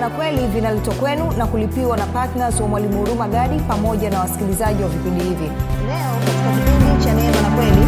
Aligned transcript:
neema 0.00 0.10
kweli 0.16 0.46
vinaletwa 0.46 0.94
kwenu 0.94 1.32
na 1.38 1.46
kulipiwa 1.46 1.96
na 1.96 2.06
ptns 2.06 2.60
wa 2.60 2.68
mwalimu 2.68 2.98
huruma 2.98 3.28
gadi 3.28 3.60
pamoja 3.60 4.10
na 4.10 4.20
wasikilizaji 4.20 4.82
wa 4.82 4.88
vipindi 4.88 5.24
hivi. 5.24 5.44
Leo 5.44 6.14
katika 6.24 6.50
kipindi 6.72 7.04
cha 7.04 7.12
neema 7.14 7.40
na 7.42 7.56
kweli. 7.56 7.86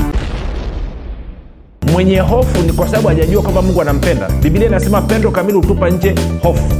Mwenye 1.93 2.19
hofu 2.19 2.63
ni 2.63 2.73
kwa 2.73 2.87
sababu 2.89 3.09
hajajua 3.09 3.43
kwamba 3.43 3.63
mungu 3.63 3.83
anampenda. 3.83 4.29
Bibilia 4.43 4.69
inasema 4.69 5.03
pendo 5.03 5.31
kamili 5.31 5.59
hutupa 5.59 5.91
nje 5.91 6.15
hofu. 6.43 6.75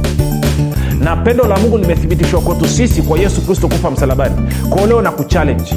Na 0.99 1.15
pendo 1.15 1.43
la 1.47 1.57
mungu 1.57 1.77
limethibitishwa 1.77 2.41
kwetu 2.41 2.67
sisi 2.67 3.01
kwa 3.01 3.19
yesu 3.19 3.41
kristo 3.41 3.67
kufa 3.67 3.91
msalabani 3.91 4.35
kwao 4.69 4.87
leo 4.87 5.01
na 5.01 5.11
kuchallenji 5.11 5.75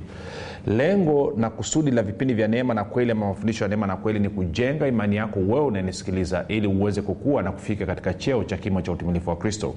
lengo 0.67 1.33
na 1.37 1.49
kusudi 1.49 1.91
la 1.91 2.03
vipindi 2.03 2.33
vya 2.33 2.47
neema 2.47 2.73
na 2.73 2.83
kweli 2.83 3.11
ama 3.11 3.27
mafundisho 3.27 3.63
ya 3.65 3.69
neema 3.69 3.87
na 3.87 3.95
kweli 3.95 4.19
ni 4.19 4.29
kujenga 4.29 4.87
imani 4.87 5.15
yako 5.15 5.39
wewe 5.39 5.65
unanisikiliza 6.01 6.45
ili 6.47 6.67
uweze 6.67 7.01
kukua 7.01 7.41
na 7.41 7.51
kufika 7.51 7.85
katika 7.85 8.13
cheo 8.13 8.43
cha 8.43 8.57
kimo 8.57 8.81
cha 8.81 8.91
utimilifu 8.91 9.29
wa 9.29 9.35
kristo 9.35 9.75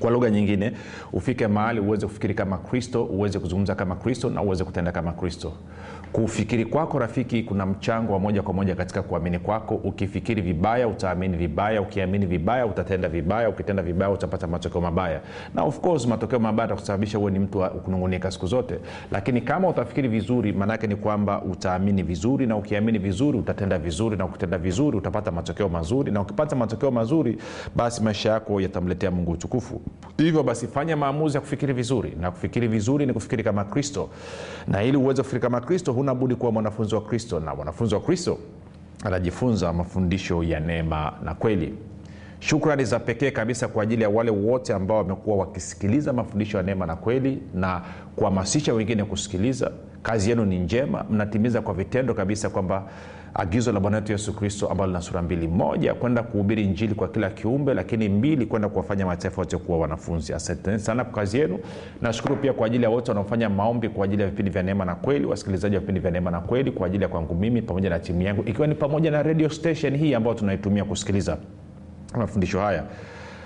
kwa 0.00 0.10
lugha 0.10 0.30
nyingine 0.30 0.72
ufike 1.12 1.46
mahali 1.48 1.80
uweze 1.80 2.06
kufikiri 2.06 2.34
kama 2.34 2.58
kristo 2.58 3.04
uweze 3.04 3.38
kuzungumza 3.38 3.74
kama 3.74 3.94
kristo 3.96 4.30
na 4.30 4.42
uweze 4.42 4.64
kutenda 4.64 4.92
kama 4.92 5.12
kristo. 5.12 5.52
Kufikiri 6.12 6.64
kwako 6.64 6.98
rafiki 6.98 7.42
kuna 7.42 7.66
mchango 7.66 8.12
wa 8.12 8.18
moja 8.18 8.42
kwa 8.42 8.54
moja 8.54 8.74
katika 8.74 9.02
kuamini 9.02 9.38
kwako. 9.38 9.74
Ukifikiri 9.74 10.42
vibaya 10.42 10.88
utaamini 10.88 11.36
vibaya. 11.36 11.82
Ukiamini 11.82 12.26
vibaya 12.26 12.66
utatenda 12.66 13.08
vibaya. 13.08 13.48
Ukitenda 13.48 13.82
vibaya 13.82 14.10
utapata 14.10 14.46
matokeo 14.46 14.80
mabaya. 14.80 15.20
Na 15.54 15.62
of 15.62 15.80
course 15.80 16.06
matokeo 16.06 16.38
mabaya 16.38 16.64
atakusababisha 16.64 17.18
huwe 17.18 17.30
ni 17.32 17.38
mtu 17.38 17.58
kunungunika 17.84 18.30
siku 18.30 18.46
zote. 18.46 18.78
Lakini 19.12 19.40
kama 19.40 19.68
utafikiri 19.68 20.08
vizuri 20.08 20.52
maanaake 20.52 20.86
ni 20.86 20.96
kwamba 20.96 21.42
utaamini 21.42 22.02
vizuri 22.02 22.46
na 22.46 22.56
ukiamini 22.56 22.98
vizuri 22.98 23.38
utatenda 23.38 23.78
vizuri 23.78 24.16
na 24.16 24.24
ukitenda 24.24 24.58
vizuri 24.58 24.96
utapata 24.96 25.30
matokeo 25.30 25.68
mazuri. 25.68 26.12
Na 26.12 26.20
ukipata 26.20 26.56
matokeo 26.56 26.90
mazuri 26.90 27.38
basi 27.76 28.02
maisha 28.02 28.30
yako 28.32 28.60
yatamletea 28.60 29.10
mungu 29.10 29.32
utukufu 29.32 29.77
hivyo 30.18 30.42
basi 30.42 30.66
fanya 30.66 30.96
maamuzi 30.96 31.36
ya 31.36 31.40
kufikiri 31.40 31.72
vizuri 31.72 32.12
na 32.20 32.30
kufikiri 32.30 32.68
vizuri 32.68 33.06
ni 33.06 33.12
kufikiri 33.12 33.44
kama 33.44 33.64
kristo. 33.64 34.08
Na 34.68 34.82
ili 34.82 34.96
uweze 34.96 35.22
kufikiri 35.22 35.40
kama 35.42 35.60
kristo 35.60 35.92
huna 35.92 36.14
budi 36.14 36.34
kuwa 36.34 36.52
mwanafunzi 36.52 36.94
wa 36.94 37.00
kristo 37.00 37.40
na 37.40 37.54
mwanafunzi 37.54 37.94
wa 37.94 38.00
kristo 38.00 38.38
anajifunza 39.04 39.72
mafundisho 39.72 40.42
ya 40.42 40.60
neema 40.60 41.12
na 41.24 41.34
kweli. 41.34 41.74
Shukrani 42.40 42.84
za 42.84 42.98
pekee 42.98 43.30
kabisa 43.30 43.68
kwa 43.68 43.82
ajili 43.82 44.02
ya 44.02 44.08
wale 44.08 44.30
wote 44.30 44.74
ambao 44.74 44.96
wamekuwa 44.98 45.36
wakisikiliza 45.36 46.12
mafundisho 46.12 46.56
ya 46.56 46.62
neema 46.62 46.86
na 46.86 46.96
kweli 46.96 47.38
na 47.54 47.82
kuhamasisha 48.16 48.74
wengine 48.74 49.04
kusikiliza. 49.04 49.70
Kazi 50.02 50.30
yenu 50.30 50.44
ni 50.44 50.58
njema 50.58 51.04
mnatimiza 51.10 51.60
kwa 51.60 51.74
vitendo 51.74 52.14
kabisa 52.14 52.50
kwamba 52.50 52.88
agizo 53.34 53.72
la 53.72 53.80
bwana 53.80 53.96
wetu 53.96 54.12
yesu 54.12 54.32
kristo 54.36 54.68
ambalo 54.68 54.86
lina 54.86 55.00
sura 55.00 55.22
mbili. 55.22 55.48
Moja 55.48 55.94
kwenda 55.94 56.22
kuhubiri 56.22 56.66
njili 56.66 56.94
kwa 56.94 57.08
kila 57.08 57.30
kiumbe 57.30 57.74
lakini 57.74 58.08
mbili 58.08 58.46
kwenda 58.46 58.68
kuwafanya 58.68 59.06
mataifa 59.06 59.40
wote 59.40 59.56
kuwa 59.56 59.78
wanafunzi. 59.78 60.34
Asanteni 60.34 60.78
sana 60.78 61.04
kwa 61.04 61.12
kazi 61.12 61.38
yenu. 61.38 61.58
Nashukuru 62.02 62.36
pia 62.36 62.52
kwa 62.52 62.66
ajili 62.66 62.84
ya 62.84 62.90
wote 62.90 63.10
wanaofanya 63.10 63.48
maombi 63.48 63.88
kwa 63.88 64.04
ajili 64.04 64.22
ya 64.22 64.28
vipindi 64.28 64.50
vya 64.50 64.62
neema 64.62 64.84
na 64.84 64.94
kweli 64.94 65.24
wasikilizaji 65.26 65.74
wa 65.74 65.80
vipindi 65.80 66.00
vya 66.00 66.10
neema 66.10 66.30
na 66.30 66.40
kweli 66.40 66.70
kwa 66.70 66.86
ajili 66.86 67.02
ya 67.02 67.08
kwangu 67.08 67.34
mimi 67.34 67.62
pamoja 67.62 67.90
na 67.90 67.98
timu 67.98 68.22
yangu 68.22 68.42
ikiwa 68.46 68.66
ni 68.66 68.74
pamoja 68.74 69.10
na 69.10 69.22
radio 69.22 69.48
station 69.50 69.96
hii 69.96 70.14
ambayo 70.14 70.34
tunaitumia 70.36 70.84
kusikiliza 70.84 71.36
mafundisho 72.16 72.60
haya 72.60 72.84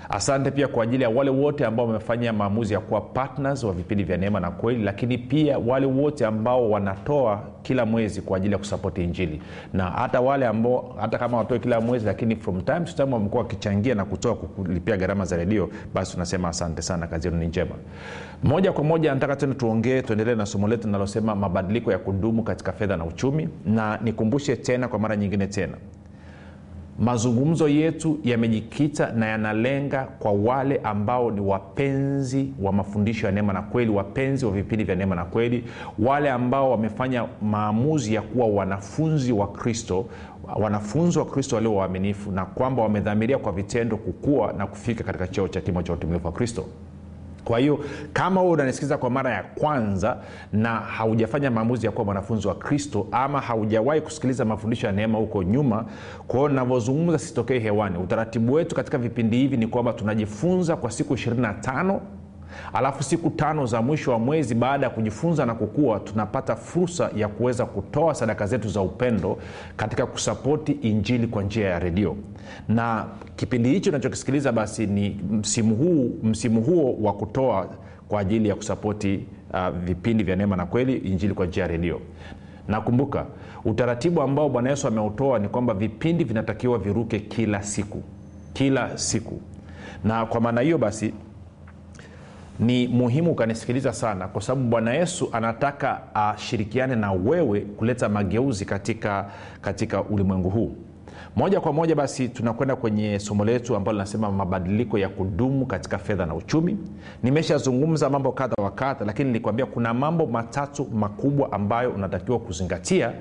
asante 0.09 0.51
pia 0.51 0.67
kwa 0.67 0.83
ajili 0.83 1.03
ya 1.03 1.09
wale 1.09 1.29
wote 1.29 1.65
ambao 1.65 1.87
wamefanya 1.87 2.33
maamuzi 2.33 2.73
ya 2.73 2.79
kuwa 2.79 3.01
partners 3.01 3.63
wa 3.63 3.73
vipindi 3.73 4.03
vya 4.03 4.17
neema 4.17 4.39
na 4.39 4.51
kweli 4.51 4.83
lakini 4.83 5.17
pia 5.17 5.57
wale 5.59 5.85
wote 5.85 6.25
ambao 6.25 6.71
wanatoa 6.71 7.41
kila 7.61 7.85
mwezi 7.85 8.21
kwa 8.21 8.37
ajili 8.37 8.53
ya 8.53 8.57
kusapoti 8.59 9.03
injili. 9.03 9.41
Na 9.73 9.83
hata 9.83 10.21
wale 10.21 10.47
ambao 10.47 10.95
hata 10.99 11.17
kama 11.17 11.37
watoe 11.37 11.59
kila 11.59 11.81
mwezi 11.81 12.05
lakini 12.05 12.35
from 12.35 12.61
time 12.61 12.79
to 12.79 12.91
time 12.93 13.13
wamekuwa 13.13 13.43
wakichangia 13.43 13.95
na 13.95 14.05
kutoa 14.05 14.35
kulipia 14.35 14.97
gharama 14.97 15.25
za 15.25 15.37
redio 15.37 15.69
basi 15.93 16.11
tunasema 16.13 16.49
asante 16.49 16.81
sana 16.81 17.07
kazi 17.07 17.27
yenu 17.27 17.39
ni 17.39 17.47
njema. 17.47 17.75
Moja 18.43 18.71
kwa 18.71 18.83
moja 18.83 19.13
nataka 19.13 19.35
tena 19.35 19.53
tuongee 19.55 20.01
tuendelee 20.01 20.35
na 20.35 20.45
somo 20.45 20.67
letu 20.67 20.87
linalosema 20.87 21.35
mabadiliko 21.35 21.91
ya 21.91 21.97
kudumu 21.99 22.43
katika 22.43 22.71
fedha 22.71 22.97
na 22.97 23.05
uchumi. 23.05 23.49
Na 23.65 23.99
nikumbushe 24.03 24.55
tena 24.55 24.87
kwa 24.87 24.99
mara 24.99 25.15
nyingine 25.15 25.47
tena 25.47 25.73
mazungumzo 26.99 27.67
yetu 27.69 28.19
yamejikita 28.23 29.11
na 29.11 29.25
yanalenga 29.25 30.03
kwa 30.19 30.31
wale 30.31 30.77
ambao 30.83 31.31
ni 31.31 31.41
wapenzi 31.41 32.53
wa 32.61 32.71
mafundisho 32.71 33.25
ya 33.25 33.31
neema 33.31 33.53
na 33.53 33.61
kweli 33.61 33.91
wapenzi 33.91 34.45
wa 34.45 34.51
vipindi 34.51 34.83
vya 34.83 34.95
neema 34.95 35.15
na 35.15 35.25
kweli 35.25 35.63
wale 35.99 36.31
ambao 36.31 36.71
wamefanya 36.71 37.25
maamuzi 37.41 38.13
ya 38.13 38.21
kuwa 38.21 38.47
wanafunzi 38.47 39.31
wa 39.33 39.47
kristo 39.47 40.05
wanafunzi 40.55 41.19
wa 41.19 41.25
kristo 41.25 41.55
walio 41.55 41.75
waaminifu 41.75 42.31
na 42.31 42.45
kwamba 42.45 42.81
wamedhamiria 42.83 43.37
kwa 43.37 43.51
vitendo 43.51 43.97
kukua 43.97 44.53
na 44.53 44.67
kufika 44.67 45.03
katika 45.03 45.27
cheo 45.27 45.47
cha 45.47 45.61
kimo 45.61 45.83
cha 45.83 45.93
utumilifu 45.93 46.25
wa 46.27 46.33
kristo 46.33 46.65
kwa 47.45 47.59
hiyo 47.59 47.79
kama 48.13 48.41
huo 48.41 48.51
unanisikiza 48.51 48.97
kwa 48.97 49.09
mara 49.09 49.31
ya 49.33 49.43
kwanza 49.43 50.17
na 50.53 50.69
haujafanya 50.75 51.51
maamuzi 51.51 51.85
ya 51.85 51.91
kuwa 51.91 52.05
mwanafunzi 52.05 52.47
wa 52.47 52.55
kristo 52.55 53.07
ama 53.11 53.39
haujawahi 53.41 54.01
kusikiliza 54.01 54.45
mafundisho 54.45 54.87
ya 54.87 54.93
neema 54.93 55.17
huko 55.17 55.43
nyuma 55.43 55.85
kwao 56.27 56.49
navyozungumza 56.49 57.19
sitokei 57.19 57.59
hewani. 57.59 57.97
Utaratibu 57.97 58.53
wetu 58.53 58.75
katika 58.75 58.97
vipindi 58.97 59.37
hivi 59.37 59.57
ni 59.57 59.67
kwamba 59.67 59.93
tunajifunza 59.93 60.75
kwa 60.75 60.91
siku 60.91 61.13
25 61.13 61.99
alafu 62.73 63.03
siku 63.03 63.29
tano 63.29 63.65
za 63.65 63.81
mwisho 63.81 64.11
wa 64.11 64.19
mwezi 64.19 64.55
baada 64.55 64.85
ya 64.85 64.89
kujifunza 64.89 65.45
na 65.45 65.55
kukua 65.55 65.99
tunapata 65.99 66.55
fursa 66.55 67.09
ya 67.15 67.27
kuweza 67.27 67.65
kutoa 67.65 68.15
sadaka 68.15 68.47
zetu 68.47 68.69
za 68.69 68.81
upendo 68.81 69.37
katika 69.77 70.05
kusapoti 70.05 70.71
injili 70.71 71.27
kwa 71.27 71.43
njia 71.43 71.69
ya 71.69 71.79
redio. 71.79 72.15
Na 72.67 73.05
kipindi 73.35 73.69
hicho 73.69 73.89
unachokisikiliza 73.89 74.51
basi 74.51 74.87
ni 74.87 75.19
msimu 75.31 75.75
huu 75.75 76.11
msimu 76.23 76.61
huo 76.61 76.97
wa 77.01 77.13
kutoa 77.13 77.69
kwa 78.07 78.19
ajili 78.19 78.49
ya 78.49 78.55
kusapoti 78.55 79.25
uh, 79.53 79.69
vipindi 79.69 80.23
vya 80.23 80.35
neema 80.35 80.55
na 80.55 80.65
kweli 80.65 80.97
injili 80.97 81.33
kwa 81.33 81.45
njia 81.45 81.63
ya 81.63 81.69
redio. 81.69 82.01
Nakumbuka 82.67 83.25
utaratibu 83.65 84.21
ambao 84.21 84.49
bwana 84.49 84.69
yesu 84.69 84.87
ameutoa 84.87 85.39
ni 85.39 85.47
kwamba 85.47 85.73
vipindi 85.73 86.23
vinatakiwa 86.23 86.77
viruke 86.77 87.19
kila 87.19 87.63
siku. 87.63 88.03
Kila 88.53 88.97
siku. 88.97 89.41
Na 90.03 90.25
kwa 90.25 90.41
maana 90.41 90.61
hiyo 90.61 90.77
basi 90.77 91.13
ni 92.59 92.87
muhimu 92.87 93.31
ukanisikiliza 93.31 93.93
sana 93.93 94.27
kwa 94.27 94.41
sababu 94.41 94.67
bwana 94.67 94.93
yesu 94.93 95.29
anataka 95.31 96.01
ashirikiane 96.15 96.95
na 96.95 97.11
wewe 97.11 97.61
kuleta 97.61 98.09
mageuzi 98.09 98.65
katika 98.65 99.25
katika 99.61 100.03
ulimwengu 100.03 100.49
huu. 100.49 100.71
Moja 101.35 101.59
kwa 101.61 101.73
moja 101.73 101.95
basi 101.95 102.29
tunakwenda 102.29 102.75
kwenye 102.75 103.19
somo 103.19 103.45
letu 103.45 103.75
ambalo 103.75 103.93
linasema 103.97 104.31
mabadiliko 104.31 104.97
ya 104.97 105.09
kudumu 105.09 105.65
katika 105.65 105.97
fedha 105.97 106.25
na 106.25 106.35
uchumi. 106.35 106.77
Nimeshazungumza 107.23 108.09
mambo 108.09 108.31
kadha 108.31 108.63
wa 108.63 108.71
kadha 108.71 109.05
lakini 109.05 109.27
nilikwambia 109.29 109.65
kuna 109.65 109.93
mambo 109.93 110.25
matatu 110.25 110.85
makubwa 110.93 111.51
ambayo 111.51 111.91
unatakiwa 111.91 112.39
kuzingatia 112.39 113.13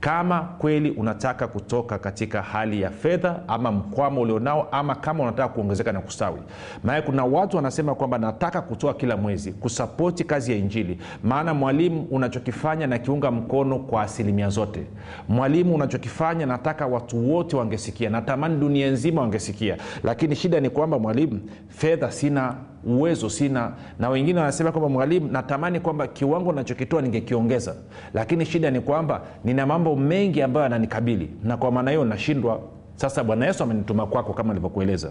kama 0.00 0.40
kweli 0.40 0.90
unataka 0.90 1.46
kutoka 1.48 1.98
katika 1.98 2.42
hali 2.42 2.82
ya 2.82 2.90
fedha 2.90 3.40
ama 3.48 3.72
mkwamo 3.72 4.20
ulionao 4.20 4.68
ama 4.72 4.94
kama 4.94 5.22
unataka 5.22 5.48
kuongezeka 5.48 5.92
na 5.92 6.00
kustawi. 6.00 6.38
Maana 6.84 7.02
kuna 7.02 7.24
watu 7.24 7.56
wanasema 7.56 7.94
kwamba 7.94 8.18
nataka 8.18 8.60
kutoa 8.62 8.94
kila 8.94 9.16
mwezi 9.16 9.52
kusapoti 9.52 10.24
kazi 10.24 10.52
ya 10.52 10.58
injili. 10.58 10.98
Maana 11.24 11.54
mwalimu 11.54 12.06
unachokifanya 12.10 12.86
nakiunga 12.86 13.30
mkono 13.30 13.78
kwa 13.78 14.02
asilimia 14.02 14.48
zote. 14.48 14.86
Mwalimu 15.28 15.74
unachokifanya 15.74 16.46
nataka 16.46 16.86
watu 16.86 17.32
wote 17.32 17.56
wangesikia. 17.56 18.10
Natamani 18.10 18.56
dunia 18.56 18.90
nzima 18.90 19.20
wangesikia. 19.20 19.76
Lakini 20.04 20.36
shida 20.36 20.60
ni 20.60 20.70
kwamba 20.70 20.98
mwalimu 20.98 21.40
fedha 21.68 22.10
sina 22.10 22.54
uwezo 22.86 23.30
sina 23.30 23.72
na 23.98 24.08
wengine 24.08 24.40
wanasema 24.40 24.72
kwamba 24.72 24.88
mwalimu 24.88 25.28
natamani 25.32 25.80
kwamba 25.80 26.06
kiwango 26.06 26.52
nachokitoa 26.52 27.02
ningekiongeza. 27.02 27.74
Lakini 28.14 28.46
shida 28.46 28.70
ni 28.70 28.80
kwamba 28.80 29.22
nina 29.44 29.66
mambo 29.66 29.96
mengi 29.96 30.42
ambayo 30.42 30.64
yananikabili 30.64 31.30
na 31.44 31.56
kwa 31.56 31.72
maana 31.72 31.90
hiyo 31.90 32.04
nashindwa. 32.04 32.60
Sasa 32.96 33.24
bwana 33.24 33.46
yesu 33.46 33.62
amenituma 33.62 34.06
kwako 34.06 34.32
kama 34.32 34.50
alivyokueleza. 34.50 35.10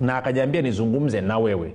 Na 0.00 0.16
akajaambia 0.16 0.62
nizungumze 0.62 1.20
na 1.20 1.38
wewe 1.38 1.74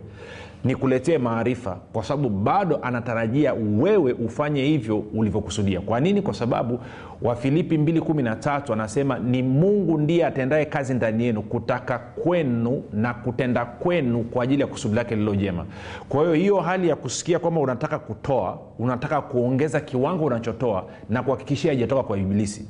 nikuletee 0.64 1.18
maarifa 1.18 1.78
kwa 1.94 2.04
sababu 2.04 2.30
bado 2.30 2.80
anatarajia 2.82 3.54
wewe 3.54 4.14
ufanye 4.14 4.64
hivyo 4.64 5.00
ulivyokusudia. 5.14 5.82
Kwa 5.82 6.00
nini? 6.00 6.22
Kwa 6.22 6.34
sababu 6.34 6.80
wafilipi 7.22 7.78
213 7.78 8.74
anasema 8.74 9.20
ni 9.20 9.44
mungu 9.44 9.98
ndiye 9.98 10.26
atendaye 10.26 10.66
kazi 10.66 10.94
ndani 10.94 11.24
yenu 11.26 11.42
kutaka 11.42 12.00
kwenu 12.00 12.84
na 12.94 13.14
kutenda 13.14 13.66
kwenu 13.66 14.24
kwa 14.24 14.44
ajili 14.44 14.62
ya 14.62 14.68
kusudi 14.68 14.96
lake 14.96 15.16
lililo 15.16 15.36
jema. 15.36 15.66
Kwa 16.10 16.22
hiyo 16.22 16.34
hiyo 16.34 16.60
hali 16.60 16.90
ya 16.90 16.96
kusikia 16.96 17.40
kwamba 17.40 17.62
unataka 17.62 18.00
kutoa 18.00 18.60
unataka 18.80 19.22
kuongeza 19.22 19.80
kiwango 19.82 20.26
unachotoa 20.26 20.86
na 21.10 21.24
kuhakikishia 21.24 21.72
haijatoka 21.72 22.04
kwa 22.04 22.18
ibilisi. 22.18 22.68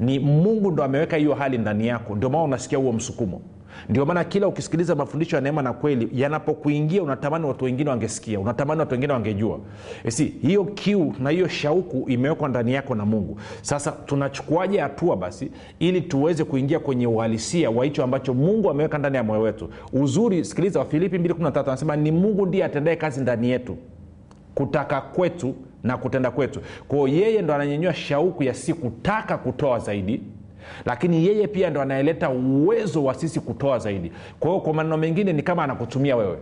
Ni 0.00 0.18
mungu 0.18 0.70
ndo 0.70 0.84
ameweka 0.84 1.16
hiyo 1.16 1.34
hali 1.34 1.58
ndani 1.58 1.86
yako 1.86 2.14
ndio 2.16 2.30
maana 2.30 2.44
unasikia 2.44 2.78
huo 2.78 2.92
msukumo 2.92 3.40
ndio 3.88 4.06
maana 4.06 4.24
kila 4.24 4.48
ukisikiliza 4.48 4.94
mafundisho 4.94 5.36
ya 5.36 5.42
neema 5.42 5.62
na 5.62 5.72
kweli 5.72 6.08
yanapokuingia 6.12 7.02
unatamani 7.02 7.46
watu 7.46 7.64
wengine 7.64 7.90
wangesikia 7.90 8.40
unatamani 8.40 8.80
watu 8.80 8.92
wengine 8.92 9.12
wangejua. 9.12 9.58
Si 10.08 10.24
hiyo 10.24 10.64
kiu 10.64 11.14
na 11.20 11.30
hiyo 11.30 11.48
shauku 11.48 12.10
imewekwa 12.10 12.48
ndani 12.48 12.72
yako 12.72 12.94
na 12.94 13.04
mungu. 13.04 13.38
Sasa 13.62 13.92
tunachukuaje 13.92 14.78
hatua 14.80 15.16
basi 15.16 15.50
ili 15.78 16.00
tuweze 16.00 16.44
kuingia 16.44 16.78
kwenye 16.78 17.06
uhalisia 17.06 17.70
wa 17.70 17.84
hicho 17.84 18.04
ambacho 18.04 18.34
mungu 18.34 18.70
ameweka 18.70 18.98
ndani 18.98 19.16
ya 19.16 19.22
moyo 19.22 19.40
wetu? 19.40 19.68
Uzuri 19.92 20.44
sikiliza 20.44 20.78
wafilipi 20.78 21.18
213 21.18 21.62
anasema 21.62 21.96
ni 21.96 22.10
mungu 22.10 22.46
ndiye 22.46 22.64
atendae 22.64 22.96
kazi 22.96 23.20
ndani 23.20 23.50
yetu 23.50 23.76
kutaka 24.54 25.00
kwetu 25.00 25.54
na 25.84 25.96
kutenda 25.96 26.30
kwetu. 26.30 26.60
Kwao 26.88 27.08
yeye 27.08 27.42
ndo 27.42 27.54
ananyenyua 27.54 27.94
shauku 27.94 28.42
ya 28.42 28.54
si 28.54 28.74
kutaka 28.74 29.38
kutoa 29.38 29.78
zaidi 29.78 30.22
lakini 30.84 31.26
yeye 31.26 31.46
pia 31.46 31.70
ndo 31.70 31.80
anayeleta 31.82 32.30
uwezo 32.30 33.04
wa 33.04 33.14
sisi 33.14 33.40
kutoa 33.40 33.78
zaidi. 33.78 34.12
Kwa 34.40 34.50
hiyo 34.50 34.60
kwa 34.62 34.74
maneno 34.74 34.96
mengine 34.96 35.32
ni 35.32 35.42
kama 35.42 35.64
anakutumia 35.64 36.16
wewe. 36.16 36.38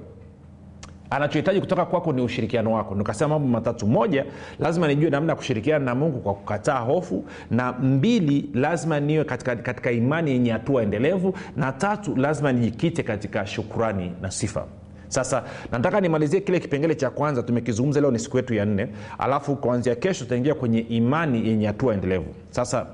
Anachohitaji 1.10 1.60
kutoka 1.60 1.84
kwako 1.86 2.12
ni 2.12 2.22
ushirikiano 2.22 2.72
wako. 2.72 2.94
Nikasema 2.94 3.28
mambo 3.28 3.48
matatu. 3.48 3.86
Moja 3.86 4.24
lazima 4.58 4.88
nijue 4.88 5.10
namna 5.10 5.32
ya 5.32 5.36
kushirikiana 5.36 5.84
na 5.84 5.94
mungu 5.94 6.20
kwa 6.20 6.34
kukataa 6.34 6.78
hofu. 6.78 7.24
Na 7.50 7.72
mbili 7.72 8.50
lazima 8.54 9.00
niwe 9.00 9.24
katika, 9.24 9.56
katika 9.56 9.90
imani 9.92 10.30
yenye 10.30 10.50
hatua 10.50 10.82
endelevu. 10.82 11.34
Na 11.56 11.72
tatu 11.72 12.16
lazima 12.16 12.52
nijikite 12.52 13.02
katika 13.02 13.46
shukurani 13.46 14.12
na 14.22 14.30
sifa. 14.30 14.64
Sasa 15.08 15.42
nataka 15.72 16.00
nimalizie 16.00 16.40
kile 16.40 16.60
kipengele 16.60 16.94
cha 16.94 17.10
kwanza. 17.10 17.42
Tumekizungumza 17.42 18.00
leo 18.00 18.10
ni 18.10 18.18
siku 18.18 18.36
yetu 18.36 18.54
ya 18.54 18.64
nne. 18.64 18.88
Alafu 19.18 19.56
kuanzia 19.56 19.94
kesho 19.94 20.24
tutaingia 20.24 20.54
kwenye 20.54 20.78
imani 20.80 21.48
yenye 21.48 21.66
hatua 21.66 21.94
endelevu. 21.94 22.26
Sasa 22.50 22.86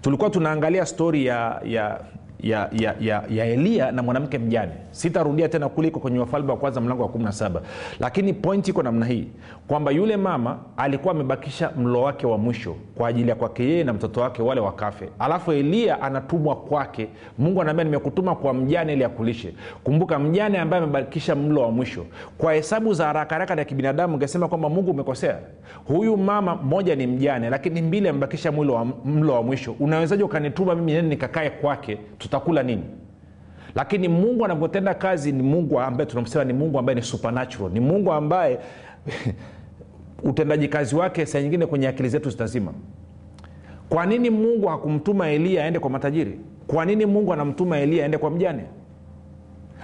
tulikuwa 0.00 0.30
tunaangalia 0.30 0.86
stori 0.86 1.26
ya 1.26 1.60
ya 1.64 2.00
ya, 2.40 2.68
ya, 2.72 2.94
ya, 3.00 3.22
ya 3.30 3.44
eliya 3.44 3.92
na 3.92 4.02
mwanamke 4.02 4.38
mjane. 4.38 4.72
Sitarudia 4.90 5.48
tena 5.48 5.68
kuliko 5.68 6.00
kwenye 6.00 6.18
wafalme 6.18 6.50
wa 6.50 6.56
kwanza 6.56 6.80
mlango 6.80 7.02
wa 7.02 7.08
17 7.08 7.60
lakini 8.00 8.32
point 8.32 8.68
iko 8.68 8.82
namna 8.82 9.06
hii 9.06 9.28
kwamba 9.68 9.90
yule 9.90 10.16
mama 10.16 10.58
alikuwa 10.76 11.14
amebakisha 11.14 11.70
mlo 11.76 12.02
wake 12.02 12.26
wa 12.26 12.38
mwisho 12.38 12.76
kwa 12.94 13.08
ajili 13.08 13.28
ya 13.28 13.34
kwake 13.34 13.64
yeye 13.64 13.84
na 13.84 13.92
mtoto 13.92 14.20
wake 14.20 14.42
wale 14.42 14.60
wakafe. 14.60 15.08
Alafu 15.18 15.52
eliya 15.52 16.02
anatumwa 16.02 16.56
kwake. 16.56 17.08
Mungu 17.38 17.62
anaambia 17.62 17.84
nimekutuma 17.84 18.34
kwa 18.34 18.54
mjane 18.54 18.92
ili 18.92 19.04
akulishe. 19.04 19.54
Kumbuka 19.84 20.18
mjane 20.18 20.58
ambaye 20.58 20.82
amebakisha 20.82 21.34
mlo 21.36 21.62
wa 21.62 21.70
mwisho 21.70 22.04
kwa 22.38 22.52
hesabu 22.54 22.94
za 22.94 23.06
haraka 23.06 23.34
haraka 23.34 23.54
ya 23.54 23.64
kibinadamu 23.64 24.14
ungesema 24.14 24.48
kwamba 24.48 24.68
mungu 24.68 24.90
umekosea. 24.90 25.38
Huyu 25.86 26.16
mama 26.16 26.54
mmoja 26.56 26.96
ni 26.96 27.06
mjane 27.06 27.50
lakini 27.50 27.82
mbili 27.82 28.08
amebakisha 28.08 28.52
mlo 28.52 28.74
wa, 29.34 29.42
mwisho. 29.42 29.74
Unawezaji 29.80 30.22
ukanituma 30.22 30.74
mimi 30.74 31.02
nikakae 31.02 31.50
kwake 31.50 31.98
tutakula 32.28 32.62
nini? 32.62 32.82
Lakini 33.74 34.08
mungu 34.08 34.44
anavyotenda 34.44 34.94
kazi 34.94 35.32
ni 35.32 35.42
mungu 35.42 35.80
ambaye 35.80 36.06
tunamsema 36.10 36.44
ni 36.44 36.52
mungu 36.52 36.78
ambaye 36.78 36.96
ni 36.96 37.02
supernatural. 37.02 37.72
Ni 37.72 37.80
mungu 37.80 38.12
ambaye 38.12 38.58
utendaji 40.30 40.68
kazi 40.68 40.96
wake 40.96 41.26
saa 41.26 41.40
nyingine 41.40 41.66
kwenye 41.66 41.88
akili 41.88 42.08
zetu 42.08 42.30
zitazima. 42.30 42.72
Kwa 43.88 44.06
nini 44.06 44.30
mungu 44.30 44.66
hakumtuma 44.66 45.28
eliya 45.30 45.64
aende 45.64 45.78
kwa 45.78 45.90
matajiri? 45.90 46.38
Kwa 46.66 46.84
nini 46.84 47.06
mungu 47.06 47.32
anamtuma 47.32 47.78
eliya 47.78 48.04
aende 48.04 48.18
kwa 48.18 48.30
mjane? 48.30 48.64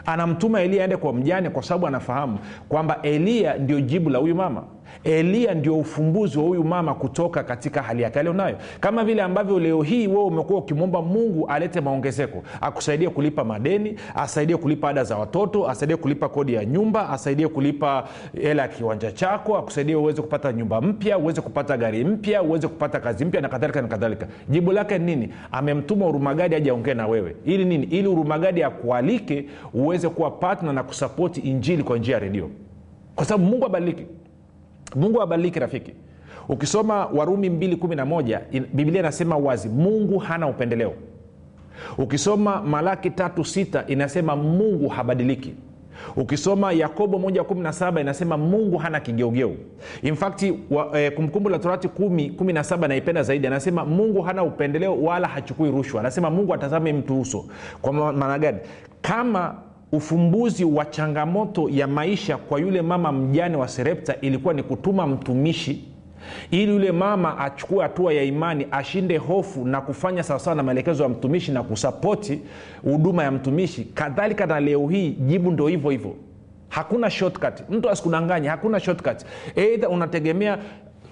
Anamtuma 0.07 0.61
eliya 0.61 0.83
aende 0.85 0.97
kwa 0.97 1.13
mjane 1.13 1.51
kwa 1.51 1.63
sababu 1.63 1.87
anafahamu 1.87 2.39
kwamba 2.69 3.03
eliya 3.03 3.59
ndio 3.59 3.81
jibu 3.81 4.11
la 4.11 4.19
huyu 4.19 4.35
mama 4.35 4.63
eliya 5.05 5.55
ndio 5.55 5.79
ufumbuzi 5.79 6.39
wa 6.39 6.45
huyu 6.45 6.65
mama 6.65 6.95
kutoka 6.95 7.43
katika 7.43 7.83
hali 7.83 8.03
yake 8.03 8.21
alionayo 8.21 8.57
kama 8.81 9.05
vile 9.05 9.23
ambavyo 9.23 9.59
leo 9.61 9.83
hii 9.83 10.07
wewe 10.07 10.23
umekuwa 10.25 10.59
ukimwomba 10.59 11.03
mungu 11.03 11.47
alete 11.47 11.81
maongezeko 11.81 12.43
akusaidie 12.61 13.09
kulipa 13.11 13.45
madeni 13.45 13.95
asaidie 14.15 14.57
kulipa 14.57 14.89
ada 14.89 15.05
za 15.05 15.17
watoto 15.17 15.69
asaidie 15.69 15.97
kulipa 15.97 16.29
kodi 16.29 16.55
ya 16.55 16.65
nyumba 16.65 17.09
asaidie 17.11 17.49
kulipa 17.49 18.09
hela 18.43 18.63
ya 18.63 18.69
kiwanja 18.69 19.13
chako 19.13 19.57
akusaidie 19.57 19.95
uweze 19.97 20.23
kupata 20.23 20.53
nyumba 20.53 20.81
mpya 20.81 21.19
uweze 21.19 21.41
kupata 21.41 21.77
gari 21.77 22.05
mpya 22.05 22.43
uweze 22.43 22.69
kupata 22.69 23.01
kazi 23.01 23.25
mpya 23.25 23.41
na 23.41 23.49
kadhalika 23.49 23.83
na 23.83 23.89
kadhalika. 23.89 24.27
Jibu 24.49 24.73
lake 24.73 24.99
nini? 24.99 25.29
Amemtuma 25.53 26.07
urumagadi 26.07 26.55
aje 26.55 26.71
aongee 26.71 26.95
na 26.95 27.07
wewe. 27.07 27.37
Ili 27.45 27.65
nini? 27.65 27.87
Ili 27.87 28.09
urumagadi 28.09 28.63
akualike 28.63 29.45
uweze 29.75 30.09
kuwa 30.09 30.31
patna 30.31 30.73
na 30.73 30.83
kusapoti 30.83 31.41
injili 31.41 31.83
kwa 31.83 31.99
njia 31.99 32.15
ya 32.15 32.21
redio. 32.21 32.51
Kwa 33.15 33.25
sababu 33.25 33.51
mungu 33.51 33.67
abadiliki 33.67 34.07
mungu 34.95 35.23
abadiliki 35.23 35.59
rafiki. 35.59 35.93
Ukisoma 36.49 37.07
warumi 37.07 37.49
211 37.49 38.41
biblia 38.73 39.01
inasema 39.01 39.37
wazi 39.37 39.69
mungu 39.69 40.19
hana 40.19 40.47
upendeleo. 40.49 40.93
Ukisoma 41.99 42.63
malaki 42.63 43.11
tatu 43.11 43.45
sita 43.45 43.85
inasema 43.87 44.37
mungu 44.37 44.89
habadiliki. 44.89 45.55
Ukisoma 46.17 46.73
yakobo 46.73 47.19
117 47.19 48.01
inasema 48.01 48.37
mungu 48.37 48.77
hana 48.79 49.01
kigeugeu. 49.01 49.57
Infakti 50.03 50.59
e, 50.95 51.11
kumbukumbu 51.11 51.49
la 51.49 51.59
torati 51.59 51.89
17 51.89 52.89
naipenda 52.89 53.23
zaidi. 53.23 53.47
Anasema 53.47 53.85
mungu 53.85 54.23
hana 54.23 54.43
upendeleo 54.43 55.03
wala 55.03 55.29
hachukui 55.29 55.71
rushwa. 55.71 56.01
Anasema 56.01 56.31
mungu 56.31 56.55
atazame 56.55 56.93
mtu 56.93 57.21
uso. 57.21 57.45
Kwa 57.83 57.93
maana 57.93 58.39
gani? 58.39 58.59
Kama 59.03 59.55
ufumbuzi 59.93 60.65
wa 60.65 60.85
changamoto 60.85 61.69
ya 61.69 61.87
maisha 61.87 62.37
kwa 62.37 62.61
yule 62.61 62.83
mama 62.83 63.13
mjane 63.13 63.57
wa 63.57 63.69
serepta 63.69 64.21
ilikuwa 64.21 64.55
ni 64.55 64.63
kutuma 64.63 65.07
mtumishi 65.07 65.85
ili 66.51 66.73
yule 66.73 66.93
mama 66.93 67.39
achukue 67.39 67.83
hatua 67.83 68.13
ya 68.13 68.23
imani 68.23 68.67
ashinde 68.71 69.17
hofu 69.17 69.65
na 69.65 69.81
kufanya 69.81 70.23
sawasawa 70.23 70.57
na 70.57 70.63
maelekezo 70.63 71.03
ya 71.03 71.09
mtumishi 71.09 71.53
na 71.53 71.63
kusapoti 71.63 72.41
huduma 72.83 73.23
ya 73.25 73.31
mtumishi. 73.31 73.85
Kadhalika 73.85 74.47
na 74.47 74.61
leo 74.61 74.89
hii 74.89 75.11
jibu 75.11 75.51
ndo 75.51 75.67
hivyo 75.67 75.91
hivyo. 75.91 76.15
Hakuna 76.69 77.11
shortcut. 77.11 77.71
Mtu 77.71 77.91
asikudanganya 77.91 78.51
hakuna 78.51 78.81
shortcut. 78.81 79.17
Eidha 79.57 79.89
unategemea 79.89 80.59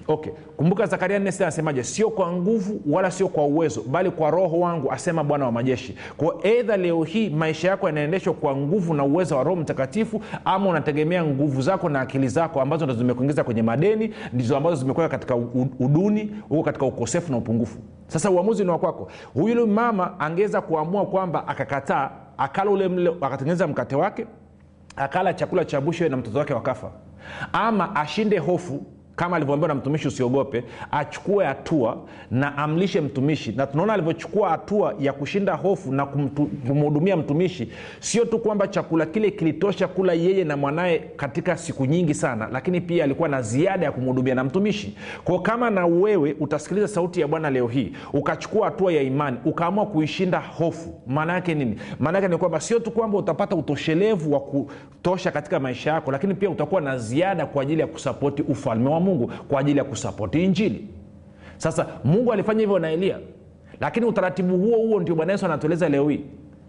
okay. 0.08 0.32
Kumbuka 0.56 0.86
zakaria 0.86 1.18
nne 1.18 1.30
anasemaje? 1.40 1.82
Sio 1.82 2.10
kwa 2.10 2.32
nguvu 2.32 2.80
wala 2.86 3.10
sio 3.10 3.28
kwa 3.28 3.44
uwezo 3.44 3.82
bali 3.82 4.10
kwa 4.10 4.30
roho 4.30 4.60
wangu 4.60 4.92
asema 4.92 5.24
bwana 5.24 5.44
wa 5.44 5.52
majeshi. 5.52 5.96
Kwa 6.16 6.36
edha 6.46 6.76
leo 6.76 7.02
hii 7.02 7.30
maisha 7.30 7.68
yako 7.68 7.86
yanaendeshwa 7.86 8.34
kwa 8.34 8.56
nguvu 8.56 8.94
na 8.94 9.04
uwezo 9.04 9.36
wa 9.36 9.42
roho 9.44 9.56
mtakatifu 9.56 10.22
ama 10.44 10.68
unategemea 10.70 11.24
nguvu 11.24 11.62
zako 11.62 11.88
na 11.88 12.00
akili 12.00 12.28
zako 12.28 12.60
ambazo 12.60 12.84
ndo 12.84 12.94
zimekuingiza 12.94 13.44
kwenye 13.44 13.62
madeni 13.62 14.14
ndizo 14.32 14.56
ambazo 14.56 14.76
zimekuweka 14.76 15.08
katika 15.10 15.36
uduni 15.80 16.36
huko 16.48 16.62
katika 16.62 16.86
ukosefu 16.86 17.32
na 17.32 17.38
upungufu. 17.38 17.78
Sasa 18.06 18.30
uamuzi 18.30 18.64
ni 18.64 18.70
wa 18.70 18.78
kwako. 18.78 19.08
Huyu 19.34 19.66
mama 19.66 20.20
angeweza 20.20 20.60
kuamua 20.60 21.06
kwamba 21.06 21.48
akakataa 21.48 22.10
akala 22.38 22.70
ule 22.70 22.88
mle 22.88 23.10
akatengeneza 23.20 23.66
mkate 23.66 23.96
wake 23.96 24.26
akala 24.96 25.34
chakula 25.34 25.64
cha 25.64 25.80
bushe 25.80 26.08
na 26.08 26.16
mtoto 26.16 26.38
wake 26.38 26.54
wakafa. 26.54 26.90
Ama 27.52 27.96
ashinde 27.96 28.38
hofu 28.38 28.82
kama 29.16 29.36
alivyoambiwa 29.36 29.68
na 29.68 29.74
mtumishi 29.74 30.08
usiogope 30.08 30.64
achukue 30.90 31.44
hatua 31.44 31.96
na 32.30 32.58
amlishe 32.58 33.00
mtumishi. 33.00 33.52
Na 33.52 33.66
tunaona 33.66 33.92
alivyochukua 33.92 34.48
hatua 34.50 34.94
ya 35.00 35.12
kushinda 35.12 35.54
hofu 35.54 35.92
na 35.92 36.06
kumhudumia 36.06 37.16
mtumishi 37.16 37.68
sio 38.00 38.24
tu 38.24 38.38
kwamba 38.38 38.68
chakula 38.68 39.06
kile 39.06 39.30
kilitosha 39.30 39.88
kula 39.88 40.12
yeye 40.12 40.44
na 40.44 40.56
mwanaye 40.56 40.98
katika 41.16 41.56
siku 41.56 41.86
nyingi 41.86 42.14
sana 42.14 42.48
lakini 42.52 42.80
pia 42.80 43.04
alikuwa 43.04 43.28
na 43.28 43.42
ziada 43.42 43.86
ya 43.86 43.92
kumhudumia 43.92 44.34
na 44.34 44.44
mtumishi. 44.44 44.96
Kwao 45.24 45.38
kama 45.38 45.70
na 45.70 45.86
wewe 45.86 46.36
utasikiliza 46.40 46.88
sauti 46.88 47.20
ya 47.20 47.28
bwana 47.28 47.50
leo 47.50 47.66
hii 47.66 47.92
ukachukua 48.12 48.64
hatua 48.64 48.92
ya 48.92 49.02
imani 49.02 49.36
ukaamua 49.44 49.86
kuishinda 49.86 50.38
hofu 50.38 51.00
maana 51.06 51.32
yake 51.32 51.54
nini? 51.54 51.76
Maana 52.00 52.18
yake 52.18 52.28
ni 52.28 52.36
kwamba 52.38 52.60
sio 52.60 52.78
tu 52.78 52.90
kwamba 52.90 53.18
utapata 53.18 53.56
utoshelevu 53.56 54.32
wa 54.32 54.40
kutosha 54.40 55.30
katika 55.30 55.60
maisha 55.60 55.90
yako 55.92 56.12
lakini 56.12 56.34
pia 56.34 56.50
utakuwa 56.50 56.80
na 56.80 56.98
ziada 56.98 57.46
kwa 57.46 57.62
ajili 57.62 57.80
ya 57.80 57.86
kusapoti 57.86 58.42
ufalme 58.42 58.88
wa 58.90 59.00
mungu 59.00 59.11
kwa 59.48 59.60
ajili 59.60 59.78
ya 59.78 59.84
kusapoti 59.84 60.44
injili. 60.44 60.88
Sasa 61.56 61.86
mungu 62.04 62.32
alifanya 62.32 62.60
hivyo 62.60 62.78
na 62.78 62.90
elia. 62.90 63.18
Lakini 63.80 64.06
utaratibu 64.06 64.56
huo 64.58 64.76
huo 64.76 65.00
ndio 65.00 65.14
bwana 65.14 65.32
yesu 65.32 65.46
anatueleza 65.46 65.88
leo 65.88 66.08
hii. 66.08 66.20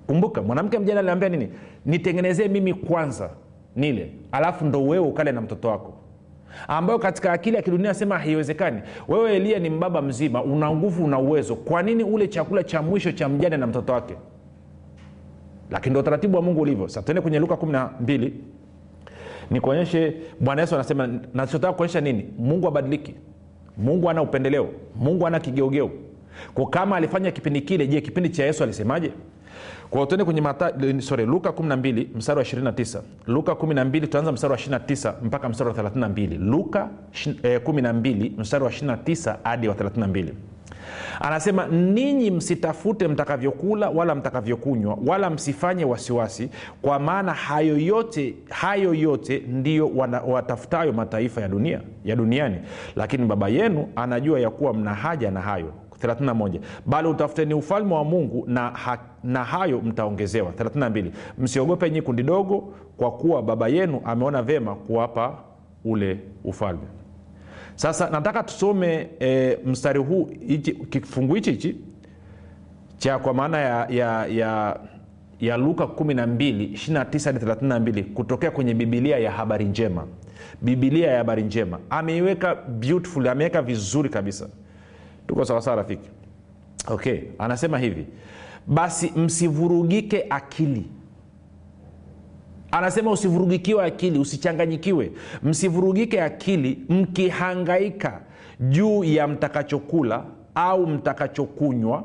Kumbuka 0.07 0.41
mwanamke 0.41 0.79
mjana 0.79 0.99
aliambia 0.99 1.29
nini? 1.29 1.49
Nitengenezee 1.85 2.47
mimi 2.47 2.73
kwanza 2.73 3.29
nile 3.75 4.11
alafu 4.31 4.65
ndo 4.65 4.83
wewe 4.83 5.07
ukale 5.07 5.31
na 5.31 5.41
mtoto 5.41 5.67
wako. 5.67 5.93
Ambayo 6.67 6.99
katika 6.99 7.31
akili 7.31 7.55
ya 7.55 7.61
kidunia 7.61 7.93
sema 7.93 8.17
haiwezekani. 8.19 8.81
Wewe 9.07 9.35
elia 9.35 9.59
ni 9.59 9.69
mbaba 9.69 10.01
mzima 10.01 10.43
una 10.43 10.71
nguvu 10.71 11.05
una 11.05 11.19
uwezo. 11.19 11.55
Kwa 11.55 11.83
nini 11.83 12.03
ule 12.03 12.27
chakula 12.27 12.63
cha 12.63 12.81
mwisho 12.81 13.11
cha 13.11 13.29
mjane 13.29 13.57
na 13.57 13.67
mtoto 13.67 13.93
wake? 13.93 14.15
Lakini 15.71 15.89
ndo 15.91 15.99
utaratibu 15.99 16.35
wa 16.37 16.41
mungu 16.43 16.61
ulivyo. 16.61 16.87
Sa 16.87 17.01
tuende 17.01 17.21
kwenye 17.21 17.39
luka 17.39 17.55
12 17.55 18.31
nikuonyeshe 19.51 20.13
bwana 20.39 20.61
yesu 20.61 20.75
anasema 20.75 21.09
nachotaka 21.33 21.73
kuonyesha 21.73 22.01
nini? 22.01 22.25
Mungu 22.37 22.67
abadiliki. 22.67 23.15
Mungu 23.77 24.09
ana 24.09 24.21
upendeleo. 24.21 24.69
Mungu 24.95 25.27
ana 25.27 25.39
kigeugeu. 25.39 25.91
Kwa 26.53 26.69
kama 26.69 26.95
alifanya 26.95 27.31
kipindi 27.31 27.61
kile 27.61 27.87
je 27.87 28.01
kipindi 28.01 28.29
cha 28.29 28.45
yesu 28.45 28.63
alisemaje? 28.63 29.11
Kwa 29.89 30.05
tuende 30.05 30.25
kwenye 30.25 30.41
mata, 30.41 30.71
luka 31.25 31.49
12 31.49 32.05
mstari 32.15 32.39
wa 32.39 32.45
29 32.45 33.01
luka 33.27 33.51
12 33.51 34.01
tutaanza 34.01 34.31
mstari 34.31 34.51
wa 34.53 34.57
29 34.59 35.13
mpaka 35.23 35.49
mstari 35.49 35.69
wa 35.69 35.75
32 35.75 36.37
luka 36.49 36.89
eh, 37.43 37.61
12 37.65 38.31
mstari 38.37 38.63
wa 38.63 38.69
29 38.69 39.35
hadi 39.43 39.67
wa 39.67 39.73
32 39.75 40.25
anasema 41.21 41.67
ninyi 41.67 42.31
msitafute 42.31 43.07
mtakavyokula 43.07 43.89
wala 43.89 44.15
mtakavyokunywa 44.15 44.97
wala 45.07 45.29
msifanye 45.29 45.85
wasiwasi 45.85 46.49
kwa 46.81 46.99
maana 46.99 47.33
hayo 47.33 47.77
yote 47.77 48.35
hayo 48.49 48.93
yote 48.93 49.43
ndiyo 49.47 49.91
watafutayo 50.27 50.93
mataifa 50.93 51.41
ya 51.41 51.47
dunia 51.47 51.81
ya 52.05 52.15
duniani. 52.15 52.55
Lakini 52.95 53.25
baba 53.25 53.47
yenu 53.49 53.87
anajua 53.95 54.39
ya 54.39 54.49
kuwa 54.49 54.73
mna 54.73 54.93
haja 54.93 55.31
na 55.31 55.41
hayo. 55.41 55.73
31 56.03 56.59
bali 56.85 57.07
utafuteni 57.07 57.53
ufalme 57.53 57.93
wa 57.95 58.03
mungu 58.03 58.43
na, 58.47 58.69
ha, 58.69 58.97
na 59.23 59.43
hayo 59.43 59.81
mtaongezewa. 59.81 60.51
32 60.51 61.11
msiogope 61.37 61.89
nyi 61.89 62.01
kundi 62.01 62.23
dogo 62.23 62.73
kwa 62.97 63.11
kuwa 63.11 63.41
baba 63.43 63.67
yenu 63.67 64.01
ameona 64.05 64.41
vema 64.41 64.75
kuwapa 64.75 65.33
ule 65.85 66.19
ufalme 66.43 66.81
sasa 67.75 68.09
nataka 68.09 68.43
tusome 68.43 69.09
e, 69.19 69.57
mstari 69.65 69.99
huu 69.99 70.25
kifungu 70.89 71.35
hichi 71.35 71.51
hichi 71.51 71.75
cha 72.97 73.19
kwa 73.19 73.33
maana 73.33 73.57
ya, 73.59 73.87
ya, 73.89 74.25
ya, 74.25 74.79
ya 75.39 75.57
luka 75.57 75.83
12 75.83 76.25
29 76.73 77.23
hadi 77.25 77.45
32 77.45 78.03
kutokea 78.03 78.51
kwenye 78.51 78.73
bibilia 78.73 79.17
ya 79.19 79.31
habari 79.31 79.65
njema. 79.65 80.07
Bibilia 80.61 81.11
ya 81.11 81.17
habari 81.17 81.43
njema. 81.43 81.79
Ameiweka 81.89 82.55
beautiful 82.55 83.27
ameweka 83.27 83.61
vizuri 83.61 84.09
kabisa. 84.09 84.49
Tuko 85.27 85.45
sawasawa 85.45 85.75
rafiki? 85.77 86.09
Okay 86.87 87.19
anasema 87.39 87.79
hivi. 87.79 88.05
Basi 88.67 89.11
msivurugike 89.15 90.25
akili 90.29 90.85
anasema 92.73 93.11
usivurugikiwe 93.11 93.83
akili 93.85 94.19
usichanganyikiwe. 94.19 95.11
Msivurugike 95.43 96.21
akili 96.21 96.79
mkihangaika 96.89 98.21
juu 98.59 99.03
ya 99.03 99.27
mtakachokula 99.27 100.23
au 100.55 100.87
mtakachokunywa. 100.87 102.03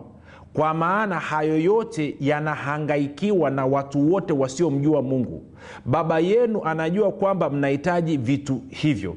Kwa 0.54 0.74
maana 0.74 1.18
hayo 1.18 1.58
yote 1.60 2.16
yanahangaikiwa 2.20 3.50
na 3.50 3.66
watu 3.66 4.12
wote 4.12 4.32
wasiomjua 4.32 5.02
mungu. 5.02 5.42
Baba 5.84 6.18
yenu 6.18 6.64
anajua 6.64 7.12
kwamba 7.12 7.50
mnahitaji 7.50 8.16
vitu 8.16 8.60
hivyo. 8.68 9.16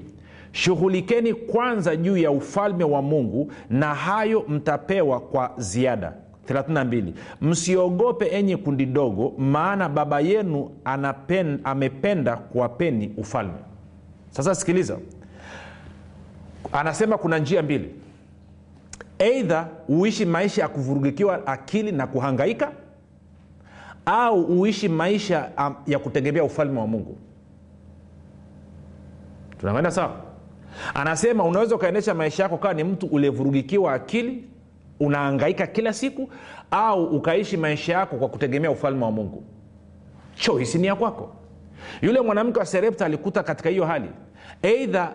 Shughulikeni 0.51 1.33
kwanza 1.33 1.95
juu 1.95 2.17
ya 2.17 2.31
ufalme 2.31 2.83
wa 2.83 3.01
mungu 3.01 3.51
na 3.69 3.95
hayo 3.95 4.43
mtapewa 4.47 5.19
kwa 5.19 5.51
ziada 5.57 6.13
32 6.53 7.13
msiogope 7.41 8.25
enye 8.25 8.57
kundi 8.57 8.85
dogo 8.85 9.33
maana 9.37 9.89
baba 9.89 10.19
yenu 10.19 10.71
anapen, 10.85 11.59
amependa 11.63 12.35
kuwapeni 12.37 13.13
ufalme. 13.17 13.53
Sasa 14.29 14.55
sikiliza. 14.55 14.97
Anasema 16.71 17.17
kuna 17.17 17.37
njia 17.39 17.63
mbili. 17.63 17.95
Eidha 19.19 19.67
uishi 19.87 20.25
maisha 20.25 20.61
ya 20.61 20.67
kuvurugikiwa 20.67 21.47
akili 21.47 21.91
na 21.91 22.07
kuhangaika 22.07 22.71
au 24.05 24.41
uishi 24.43 24.89
maisha 24.89 25.49
ya 25.87 25.99
kutegemea 25.99 26.43
ufalme 26.43 26.79
wa 26.79 26.87
mungu. 26.87 27.17
Tunakwenda 29.59 29.91
sawa? 29.91 30.15
Anasema 30.93 31.43
unaweza 31.43 31.75
ukaendesha 31.75 32.13
maisha 32.13 32.43
yako 32.43 32.57
kawa 32.57 32.73
ni 32.73 32.83
mtu 32.83 33.05
uliyevurugikiwa 33.05 33.93
akili 33.93 34.43
unaangaika 35.05 35.67
kila 35.67 35.93
siku 35.93 36.29
au 36.71 37.03
ukaishi 37.05 37.57
maisha 37.57 37.93
yako 37.93 38.15
kwa 38.17 38.27
kutegemea 38.29 38.71
ufalme 38.71 39.05
wa 39.05 39.11
mungu. 39.11 39.43
Choisi 40.35 40.77
ni 40.77 40.87
ya 40.87 40.95
kwako. 40.95 41.35
Yule 42.01 42.21
mwanamke 42.21 42.59
wa 42.59 42.65
serepta 42.65 43.05
alikuta 43.05 43.43
katika 43.43 43.69
hiyo 43.69 43.85
hali 43.85 44.09
eidha 44.61 45.11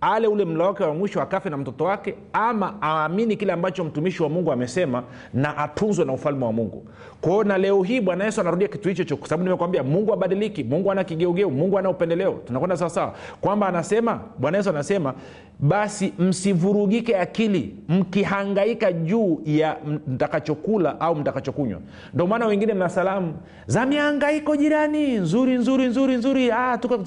ale 0.00 0.26
ule 0.26 0.44
mla 0.44 0.64
wake 0.66 0.84
wa 0.84 0.94
mwisho 0.94 1.22
akafe 1.22 1.50
na 1.50 1.56
mtoto 1.56 1.84
wake 1.84 2.14
ama 2.32 2.74
aamini 2.82 3.36
kile 3.36 3.52
ambacho 3.52 3.84
mtumishi 3.84 4.22
wa 4.22 4.28
mungu 4.28 4.52
amesema 4.52 5.02
na 5.34 5.56
atunzwe 5.58 6.04
na 6.04 6.12
ufalme 6.12 6.44
wa 6.44 6.52
mungu. 6.52 6.86
Kwao 7.20 7.44
na 7.44 7.58
leo 7.58 7.82
hii 7.82 8.00
bwana 8.00 8.24
yesu 8.24 8.40
anarudia 8.40 8.68
kitu 8.68 8.88
hicho 8.88 9.04
cho 9.04 9.16
kwa 9.16 9.28
sababu 9.28 9.44
nimekwambia 9.44 9.82
mungu 9.82 10.12
abadiliki 10.12 10.64
mungu 10.64 10.92
ana 10.92 11.04
kigeugeu 11.04 11.50
mungu 11.50 11.78
ana 11.78 11.90
upendeleo. 11.90 12.32
Tunakwenda 12.46 12.76
sawasawa 12.76 13.14
kwamba 13.40 13.66
anasema 13.68 14.20
bwana 14.38 14.56
yesu 14.58 14.70
anasema 14.70 15.14
basi 15.58 16.12
msivurugike 16.18 17.16
akili 17.18 17.76
mkihangaika 17.88 18.92
juu 18.92 19.40
ya 19.44 19.76
mtakachokula 20.08 21.00
au 21.00 21.14
mtakachokunywa. 21.16 21.80
Ndio 22.14 22.26
maana 22.26 22.46
wengine 22.46 22.74
mna 22.74 22.88
salamu 22.88 23.34
za 23.66 23.86
mihangaiko 23.86 24.56
jirani 24.56 25.14
nzuri 25.18 25.54
nzuri 25.54 25.86
nzuri 25.86 26.14
nzuri 26.16 26.50
ah, 26.52 26.78
tuko, 26.78 26.98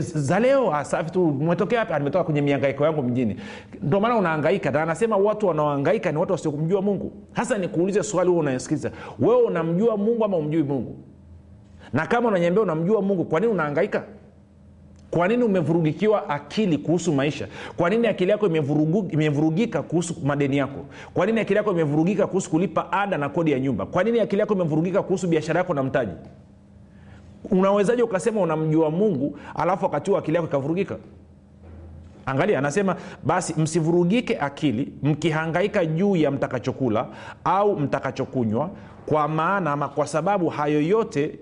za 0.00 0.40
leo 0.40 0.74
ah, 0.74 0.84
safi 0.84 1.10
tu 1.10 1.24
umetokea 1.28 1.79
hapa 1.80 1.98
nimetoka 1.98 2.24
kwenye 2.24 2.40
miangaiko 2.42 2.84
yangu 2.84 3.02
mjini. 3.02 3.36
Ndio 3.82 4.00
maana 4.00 4.16
unaangaika 4.16 4.70
na 4.70 4.82
anasema 4.82 5.16
watu 5.16 5.46
wanaoangaika 5.46 6.12
ni 6.12 6.18
watu 6.18 6.32
wasiokumjua 6.32 6.82
mungu. 6.82 7.12
Hasa 7.32 7.58
nikuulize 7.58 8.02
swali 8.02 8.30
huo 8.30 8.38
unasikiliza 8.38 8.90
wewe 9.18 9.42
unamjua 9.42 9.96
mungu 9.96 10.24
ama 10.24 10.36
umjui 10.36 10.62
mungu? 10.62 10.96
Na 11.92 12.06
kama 12.06 12.28
unanyambia 12.28 12.62
unamjua 12.62 13.02
mungu 13.02 13.24
kwa 13.24 13.40
nini 13.40 13.52
unaangaika 13.52 14.04
kwa 15.10 15.28
nini 15.28 15.44
umevurugikiwa 15.44 16.28
akili 16.28 16.78
kuhusu 16.78 17.12
maisha? 17.12 17.48
Kwa 17.76 17.90
nini 17.90 18.06
akili 18.06 18.30
yako 18.30 18.46
imevurugika 19.12 19.82
kuhusu 19.82 20.14
madeni 20.24 20.56
yako? 20.56 20.80
Kwa 21.14 21.26
nini 21.26 21.40
akili 21.40 21.56
yako 21.56 21.70
imevurugika 21.72 22.26
kuhusu 22.26 22.50
kulipa 22.50 22.92
ada 22.92 23.18
na 23.18 23.28
kodi 23.28 23.52
ya 23.52 23.60
nyumba? 23.60 23.86
Kwa 23.86 24.04
nini 24.04 24.20
akili 24.20 24.40
yako 24.40 24.54
imevurugika 24.54 25.02
kuhusu 25.02 25.28
biashara 25.28 25.58
yako 25.58 25.74
na 25.74 25.82
mtaji? 25.82 26.12
Unawezaji 27.50 28.02
ukasema 28.02 28.40
unamjua 28.40 28.90
mungu 28.90 29.38
alafu 29.54 29.84
wakati 29.84 30.10
huo 30.10 30.18
akili 30.18 30.36
yako 30.36 30.48
ikavurugika 30.48 30.96
angalia 32.26 32.58
anasema 32.58 32.96
basi 33.24 33.54
msivurugike 33.60 34.38
akili 34.38 34.92
mkihangaika 35.02 35.86
juu 35.86 36.16
ya 36.16 36.30
mtakachokula 36.30 37.06
au 37.44 37.76
mtakachokunywa 37.80 38.70
kwa 39.06 39.28
maana 39.28 39.72
ama 39.72 39.88
kwa 39.88 40.06
sababu 40.06 40.48
hayo 40.48 40.80
yote 40.82 41.38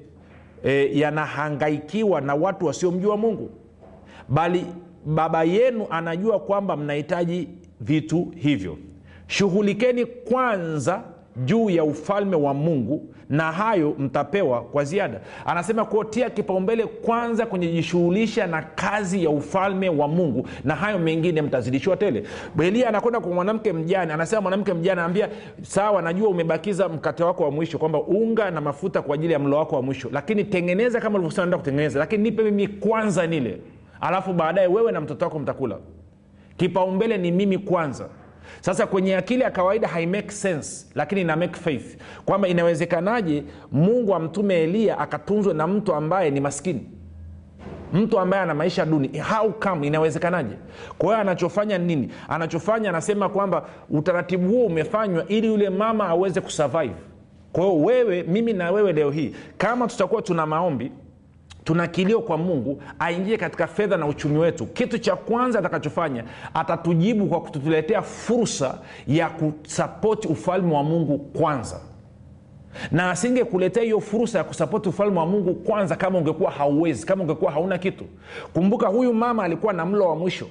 e, 0.64 0.90
yanahangaikiwa 0.98 2.20
na 2.20 2.34
watu 2.34 2.66
wasiomjua 2.66 3.16
mungu. 3.16 3.50
Bali 4.28 4.66
baba 5.06 5.44
yenu 5.44 5.86
anajua 5.90 6.40
kwamba 6.40 6.76
mnahitaji 6.76 7.48
vitu 7.80 8.32
hivyo. 8.36 8.78
Shughulikeni 9.26 10.06
kwanza 10.06 11.02
juu 11.44 11.70
ya 11.70 11.84
ufalme 11.84 12.36
wa 12.36 12.54
mungu 12.54 13.06
na 13.28 13.52
hayo 13.52 13.94
mtapewa 13.98 14.60
kwa 14.62 14.84
ziada. 14.84 15.20
Anasema 15.46 15.84
kuotia 15.84 16.30
kipaumbele 16.30 16.86
kwanza 16.86 17.46
kujishughulisha 17.46 18.46
na 18.46 18.62
kazi 18.62 19.24
ya 19.24 19.30
ufalme 19.30 19.88
wa 19.88 20.08
mungu 20.08 20.48
na 20.64 20.74
hayo 20.74 20.98
mengine 20.98 21.42
mtazidishiwa 21.42 21.96
tele. 21.96 22.24
Elia 22.62 22.88
anakwenda 22.88 23.20
kwa 23.20 23.32
mwanamke 23.32 23.72
mjane 23.72 24.12
anasema 24.12 24.40
mwanamke 24.42 24.74
mjane 24.74 25.00
anaambia 25.00 25.28
sawa 25.62 26.02
najua 26.02 26.28
umebakiza 26.28 26.88
mkate 26.88 27.24
wako 27.24 27.44
wa 27.44 27.50
mwisho 27.50 27.78
kwamba 27.78 28.02
unga 28.02 28.50
na 28.50 28.60
mafuta 28.60 29.02
kwa 29.02 29.14
ajili 29.14 29.32
ya 29.32 29.38
mlo 29.38 29.56
wako 29.56 29.76
wa 29.76 29.82
mwisho 29.82 30.08
lakini 30.12 30.44
tengeneza 30.44 31.00
kama 31.00 31.14
ulivyosema 31.18 31.42
naenda 31.44 31.58
kutengeneza 31.58 31.98
lakini 31.98 32.22
nipe 32.22 32.42
mimi 32.42 32.68
kwanza 32.68 33.26
nile 33.26 33.60
alafu 34.00 34.32
baadaye 34.32 34.66
wewe 34.68 34.92
na 34.92 35.00
mtoto 35.00 35.24
wako 35.24 35.38
mtakula. 35.38 35.78
Kipaumbele 36.56 37.18
ni 37.18 37.30
mimi 37.32 37.58
kwanza 37.58 38.08
sasa 38.60 38.86
kwenye 38.86 39.16
akili 39.16 39.42
ya 39.42 39.50
kawaida 39.50 39.88
haimake 39.88 40.30
sense 40.30 40.86
lakini 40.94 41.20
ina 41.20 41.36
make 41.36 41.60
faith. 41.60 41.96
Kwamba 42.24 42.48
inawezekanaje 42.48 43.42
mungu 43.72 44.14
amtume 44.14 44.62
eliya 44.62 44.98
akatunzwe 44.98 45.54
na 45.54 45.66
mtu 45.66 45.94
ambaye 45.94 46.30
ni 46.30 46.40
maskini? 46.40 46.86
Mtu 47.92 48.18
ambaye 48.18 48.42
ana 48.42 48.54
maisha 48.54 48.86
duni. 48.86 49.18
How 49.18 49.52
come? 49.52 49.86
Inawezekanaje? 49.86 50.54
Kwa 50.98 51.08
hiyo 51.08 51.18
anachofanya 51.20 51.78
nini? 51.78 52.10
Anachofanya 52.28 52.88
anasema 52.88 53.28
kwamba 53.28 53.66
utaratibu 53.90 54.48
huo 54.48 54.66
umefanywa 54.66 55.28
ili 55.28 55.46
yule 55.46 55.70
mama 55.70 56.08
aweze 56.08 56.40
kusurvive. 56.40 56.94
Kwa 57.52 57.64
hiyo 57.64 57.76
wewe 57.82 58.22
mimi 58.22 58.52
na 58.52 58.70
wewe 58.70 58.92
leo 58.92 59.10
hii 59.10 59.34
kama 59.58 59.86
tutakuwa 59.88 60.22
tuna 60.22 60.46
maombi 60.46 60.92
tuna 61.68 61.86
kilio 61.86 62.20
kwa 62.20 62.36
mungu 62.38 62.82
aingie 62.98 63.36
katika 63.36 63.66
fedha 63.66 63.96
na 63.96 64.06
uchumi 64.06 64.38
wetu. 64.38 64.66
Kitu 64.66 64.98
cha 64.98 65.16
kwanza 65.16 65.58
atakachofanya 65.58 66.24
atatujibu 66.54 67.26
kwa 67.26 67.40
kutuletea 67.40 68.02
fursa 68.02 68.78
ya 69.06 69.28
kusapoti 69.30 70.28
ufalme 70.28 70.74
wa 70.74 70.82
mungu 70.82 71.18
kwanza. 71.18 71.80
Na 72.90 73.10
asingekuletea 73.10 73.82
hiyo 73.82 74.00
fursa 74.00 74.38
ya 74.38 74.44
kusapoti 74.44 74.88
ufalme 74.88 75.18
wa 75.18 75.26
mungu 75.26 75.54
kwanza 75.54 75.96
kama 75.96 76.18
ungekuwa 76.18 76.50
hauwezi 76.50 77.06
kama 77.06 77.22
ungekuwa 77.22 77.52
hauna 77.52 77.78
kitu. 77.78 78.04
Kumbuka 78.52 78.86
huyu 78.88 79.14
mama 79.14 79.44
alikuwa 79.44 79.72
na 79.72 79.86
mlo 79.86 80.08
wa 80.08 80.16
mwisho. 80.16 80.46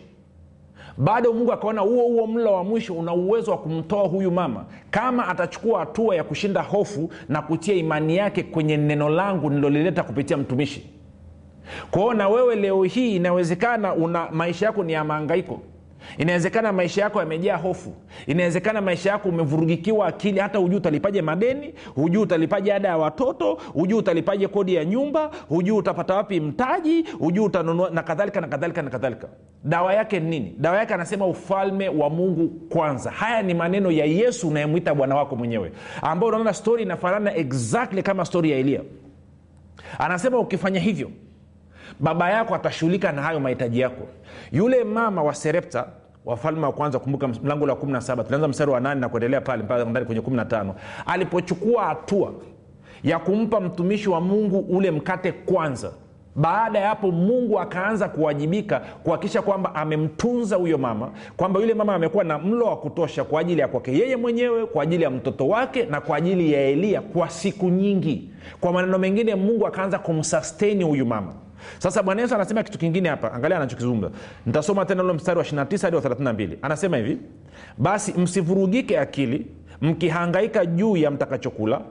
Bado 0.98 1.34
mungu 1.34 1.54
akaona 1.54 1.82
huo 1.82 2.04
huo 2.04 2.28
mlo 2.28 2.54
wa 2.54 2.64
mwisho 2.64 2.94
una 2.94 3.14
uwezo 3.14 3.52
wa 3.52 3.58
kumtoa 3.58 4.08
huyu 4.08 4.32
mama. 4.32 4.66
Kama 4.92 5.28
atachukua 5.28 5.80
hatua 5.80 6.16
ya 6.16 6.24
kushinda 6.24 6.62
hofu 6.62 7.10
na 7.30 7.42
kutia 7.42 7.76
imani 7.76 8.18
yake 8.18 8.44
kwenye 8.44 8.78
neno 8.78 9.10
langu 9.10 9.50
nilolileta 9.50 10.04
kupitia 10.04 10.38
mtumishi 10.38 10.97
kwao 11.92 12.14
na 12.14 12.30
wewe 12.30 12.56
leo 12.56 12.84
hii 12.84 13.16
inawezekana 13.16 13.94
una 13.94 14.32
maisha 14.32 14.66
yako 14.66 14.84
ni 14.84 14.94
ya 14.94 15.04
maangaiko 15.04 15.62
inawezekana 16.18 16.72
maisha 16.74 17.02
yako 17.02 17.20
yamejaa 17.20 17.56
hofu. 17.58 17.94
Inawezekana 18.28 18.82
maisha 18.82 19.10
yako 19.12 19.30
umevurugikiwa 19.30 20.08
akili 20.08 20.40
hata 20.40 20.58
hujuu 20.60 20.78
utalipaje 20.78 21.22
madeni 21.22 21.74
hujuu 21.96 22.22
utalipaje 22.22 22.74
ada 22.74 22.88
ya 22.90 22.98
watoto 22.98 23.54
hujuu 23.74 23.98
utalipaje 23.98 24.48
kodi 24.48 24.76
ya 24.76 24.86
nyumba 24.86 25.32
hujuu 25.50 25.78
utapata 25.78 26.16
wapi 26.16 26.40
mtaji 26.40 27.02
hujuu 27.20 27.44
utanunua 27.44 27.90
na 27.90 28.04
kadhalika 28.04 28.42
na 28.42 28.48
kadhalika 28.48 28.82
na 28.82 28.90
kadhalika. 28.90 29.28
Dawa 29.64 29.94
yake 29.94 30.20
ni 30.20 30.30
nini? 30.30 30.56
Dawa 30.58 30.78
yake 30.78 30.94
anasema 30.94 31.26
ufalme 31.28 31.90
wa 31.90 32.10
mungu 32.10 32.48
kwanza. 32.48 33.12
Haya 33.12 33.42
ni 33.42 33.54
maneno 33.54 33.92
ya 33.92 34.06
yesu 34.06 34.48
unayemwita 34.50 34.96
bwana 34.96 35.16
wako 35.16 35.36
mwenyewe 35.36 35.72
ambao 36.02 36.30
unaona 36.30 36.54
stori 36.54 36.84
inafanana 36.84 37.36
exactly 37.36 38.04
kama 38.04 38.26
stori 38.26 38.52
ya 38.52 38.58
eliya 38.58 38.82
anasema 40.00 40.40
ukifanya 40.40 40.80
hivyo 40.80 41.12
baba 42.00 42.30
yako 42.30 42.56
atashughulika 42.56 43.12
na 43.12 43.22
hayo 43.22 43.40
mahitaji 43.40 43.80
yako. 43.80 44.08
Yule 44.52 44.84
mama 44.84 45.24
wa 45.24 45.36
serepta 45.36 45.86
wafalme 46.26 46.66
wa 46.66 46.72
kwanza 46.72 47.00
kumbuka 47.00 47.28
mlango 47.28 47.66
la 47.68 47.74
17 47.74 48.24
tulianza 48.24 48.48
mstari 48.48 48.72
wa 48.72 48.80
8 48.80 48.96
na 48.96 49.10
kuendelea 49.10 49.42
pale 49.42 49.64
mpaka 49.64 50.06
kwenye 50.06 50.22
15 50.22 50.72
alipochukua 51.06 51.84
hatua 51.86 52.34
ya 53.04 53.20
kumpa 53.20 53.60
mtumishi 53.62 54.10
wa 54.10 54.22
mungu 54.22 54.60
ule 54.60 54.92
mkate 54.92 55.32
kwanza 55.32 55.92
baada 56.36 56.80
ya 56.80 56.88
hapo 56.90 57.12
mungu 57.12 57.60
akaanza 57.60 58.10
kuwajibika 58.10 58.80
kuhakikisha 59.04 59.42
kwamba 59.42 59.76
amemtunza 59.76 60.56
huyo 60.56 60.78
mama 60.78 61.12
kwamba 61.38 61.60
yule 61.60 61.74
mama 61.74 61.96
amekuwa 61.96 62.24
na 62.24 62.40
mlo 62.40 62.66
wa 62.66 62.78
kutosha 62.78 63.24
kwa 63.24 63.42
ajili 63.42 63.62
ya 63.62 63.68
kwake 63.68 63.94
yeye 63.98 64.16
mwenyewe 64.16 64.66
kwa 64.66 64.84
ajili 64.84 65.04
ya 65.04 65.10
mtoto 65.10 65.48
wake 65.48 65.86
na 65.86 66.02
kwa 66.02 66.18
ajili 66.18 66.54
ya 66.54 66.62
eliya 66.62 67.02
kwa 67.02 67.30
siku 67.30 67.70
nyingi. 67.70 68.30
Kwa 68.62 68.72
maneno 68.74 68.98
mengine 68.98 69.36
mungu 69.36 69.68
akaanza 69.68 70.00
kumsasteni 70.00 70.84
huyu 70.84 71.06
mama 71.06 71.34
sasa 71.80 72.04
bwana 72.04 72.22
yesu 72.22 72.36
anasema 72.36 72.64
kitu 72.64 72.78
kingine 72.78 73.10
hapa. 73.10 73.34
Angalia 73.34 73.58
anachokizungumza. 73.58 74.10
Nitasoma 74.46 74.86
tena 74.86 75.04
ule 75.04 75.14
mstari 75.14 75.38
wa 75.40 75.46
29 75.46 75.82
hadi 75.82 75.96
wa 75.96 76.02
32 76.02 76.50
anasema 76.62 76.98
hivi 76.98 77.18
basi 77.78 78.14
msivurugike 78.14 79.00
akili 79.00 79.48
mkihangaika 79.82 80.66
juu 80.66 80.98
ya 80.98 81.12
mtakachokula 81.12 81.82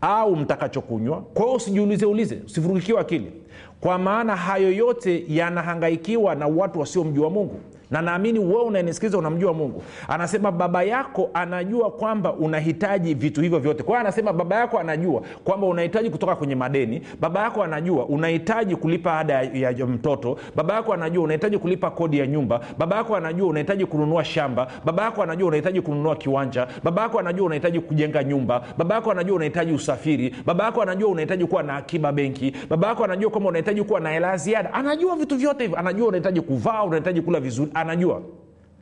au 0.00 0.36
mtakachokunywa. 0.36 1.20
Kwa 1.20 1.44
hiyo 1.44 1.56
usijiulize 1.56 2.06
ulize 2.06 2.38
usivurugikiwa 2.46 3.00
akili. 3.00 3.32
Kwa 3.80 3.98
maana 3.98 4.36
hayo 4.36 4.72
yote 4.72 5.24
yanahangaikiwa 5.28 6.34
na 6.34 6.46
watu 6.46 6.80
wasiomjua 6.80 7.30
mungu 7.30 7.60
na 7.90 8.02
naamini 8.02 8.38
wewe 8.38 8.62
unanisikiliza 8.62 9.18
unamjua 9.18 9.52
mungu 9.54 9.82
anasema 10.08 10.52
baba 10.52 10.82
yako 10.82 11.30
anajua 11.34 11.90
kwamba 11.90 12.32
unahitaji 12.32 13.14
vitu 13.14 13.40
hivyo 13.40 13.58
vyote 13.58 13.82
kwa 13.82 14.00
anasema 14.00 14.32
baba 14.32 14.56
yako 14.56 14.78
anajua 14.78 15.22
kwamba 15.44 15.66
unahitaji 15.66 16.10
kutoka 16.10 16.36
kwenye 16.36 16.54
madeni 16.54 17.02
baba 17.20 17.42
yako 17.42 17.62
anajua 17.62 18.06
unahitaji 18.06 18.76
kulipa 18.76 19.18
ada 19.18 19.42
ya, 19.42 19.70
ya 19.70 19.86
mtoto 19.86 20.38
baba 20.56 20.74
yako 20.74 20.92
anajua 20.92 21.24
unahitaji 21.24 21.58
kulipa 21.58 21.90
kodi 21.90 22.18
ya 22.18 22.26
nyumba 22.26 22.60
baba 22.78 22.96
yako 22.96 23.16
anajua 23.16 23.48
unahitaji 23.48 23.86
kununua 23.86 24.24
shamba 24.24 24.66
baba 24.84 25.02
yako 25.02 25.22
anajua 25.22 25.48
unahitaji 25.48 25.80
kununua 25.80 26.16
kiwanja 26.16 26.66
baba 26.84 27.02
yako 27.02 27.18
anajua 27.18 27.46
unahitaji 27.46 27.80
kujenga 27.80 28.24
nyumba 28.24 28.62
baba 28.78 28.94
yako 28.94 29.10
anajua 29.10 29.36
unahitaji 29.36 29.72
usafiri 29.72 30.34
baba 30.46 30.64
yako 30.64 30.82
anajua 30.82 31.08
unahitaji 31.08 31.46
kuwa 31.46 31.62
na 31.62 31.76
akiba 31.76 32.12
benki 32.12 32.52
baba 32.70 32.88
yako 32.88 33.04
anajua 33.04 33.30
kwamba 33.30 33.48
unahitaji 33.48 33.82
kuwa 33.82 34.00
na 34.00 34.10
hela 34.10 34.36
ziada 34.36 34.74
anajua 34.74 35.16
vitu 35.16 35.36
vyote 35.36 35.62
hivyo 35.64 35.78
anajua 35.78 36.08
unahitaji 36.08 36.40
kuvaa 36.40 36.82
unahitaji 36.82 37.20
kula 37.22 37.40
vizuri 37.40 37.70
anajua. 37.80 38.22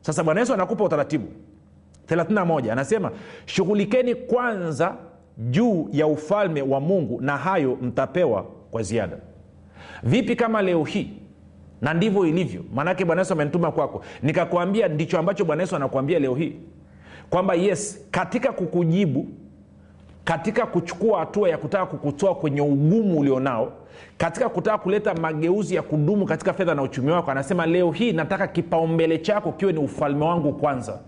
Sasa 0.00 0.24
bwana 0.24 0.40
yesu 0.40 0.54
anakupa 0.54 0.84
utaratibu. 0.84 1.26
31 2.08 2.70
anasema 2.72 3.10
shughulikeni 3.46 4.14
kwanza 4.14 4.94
juu 5.38 5.88
ya 5.92 6.06
ufalme 6.06 6.62
wa 6.62 6.80
mungu 6.80 7.20
na 7.20 7.36
hayo 7.36 7.78
mtapewa 7.82 8.42
kwa 8.70 8.82
ziada. 8.82 9.16
Vipi 10.02 10.36
kama 10.36 10.62
leo 10.62 10.84
hii? 10.84 11.10
Na 11.82 11.94
ndivyo 11.94 12.26
ilivyo. 12.26 12.64
Maanake 12.74 13.04
bwana 13.04 13.20
yesu 13.22 13.32
amenituma 13.32 13.72
kwako. 13.72 14.04
Nikakwambia 14.22 14.88
ndicho 14.88 15.18
ambacho 15.18 15.44
bwana 15.44 15.62
yesu 15.62 15.76
anakuambia 15.76 16.18
leo 16.18 16.34
hii. 16.34 16.52
Kwamba 17.30 17.54
yes 17.54 18.06
katika 18.10 18.52
kukujibu 18.52 19.26
katika 20.24 20.66
kuchukua 20.66 21.18
hatua 21.18 21.48
ya 21.48 21.58
kutaka 21.58 21.86
kukutoa 21.86 22.34
kwenye 22.34 22.60
ugumu 22.60 23.18
ulionao 23.20 23.72
katika 24.18 24.48
kutaka 24.48 24.78
kuleta 24.78 25.14
mageuzi 25.14 25.74
ya 25.74 25.82
kudumu 25.82 26.26
katika 26.26 26.52
fedha 26.52 26.74
na 26.74 26.82
uchumi 26.82 27.10
wako 27.10 27.30
anasema 27.30 27.66
leo 27.66 27.90
hii 27.92 28.12
nataka 28.12 28.46
kipaumbele 28.46 29.18
chako 29.18 29.52
kiwe 29.52 29.72
ni 29.72 29.78
ufalme 29.78 30.24
wangu 30.24 30.52
kwanza. 30.52 30.98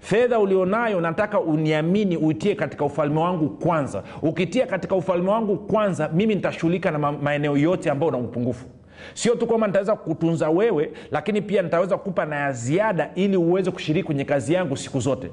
Fedha 0.00 0.38
ulionayo 0.38 1.00
nataka 1.00 1.40
uniamini 1.40 2.16
uitie 2.16 2.54
katika 2.54 2.84
ufalme 2.84 3.20
wangu 3.20 3.48
kwanza. 3.48 4.02
Ukitia 4.22 4.66
katika 4.66 4.94
ufalme 4.94 5.30
wangu 5.30 5.56
kwanza 5.56 6.08
mimi 6.08 6.34
nitashughulika 6.34 6.90
na 6.90 7.12
maeneo 7.12 7.56
yote 7.56 7.90
ambayo 7.90 8.12
na 8.12 8.18
upungufu. 8.18 8.66
Sio 9.14 9.34
tu 9.34 9.46
kwamba 9.46 9.66
nitaweza 9.66 9.96
kutunza 9.96 10.50
wewe 10.50 10.90
lakini 11.10 11.42
pia 11.42 11.62
nitaweza 11.62 11.96
kukupa 11.96 12.24
na 12.26 12.36
ya 12.36 12.52
ziada 12.52 13.10
ili 13.14 13.36
uweze 13.36 13.70
kushiriki 13.70 14.06
kwenye 14.06 14.24
kazi 14.24 14.54
yangu 14.54 14.76
siku 14.76 15.00
zote. 15.00 15.30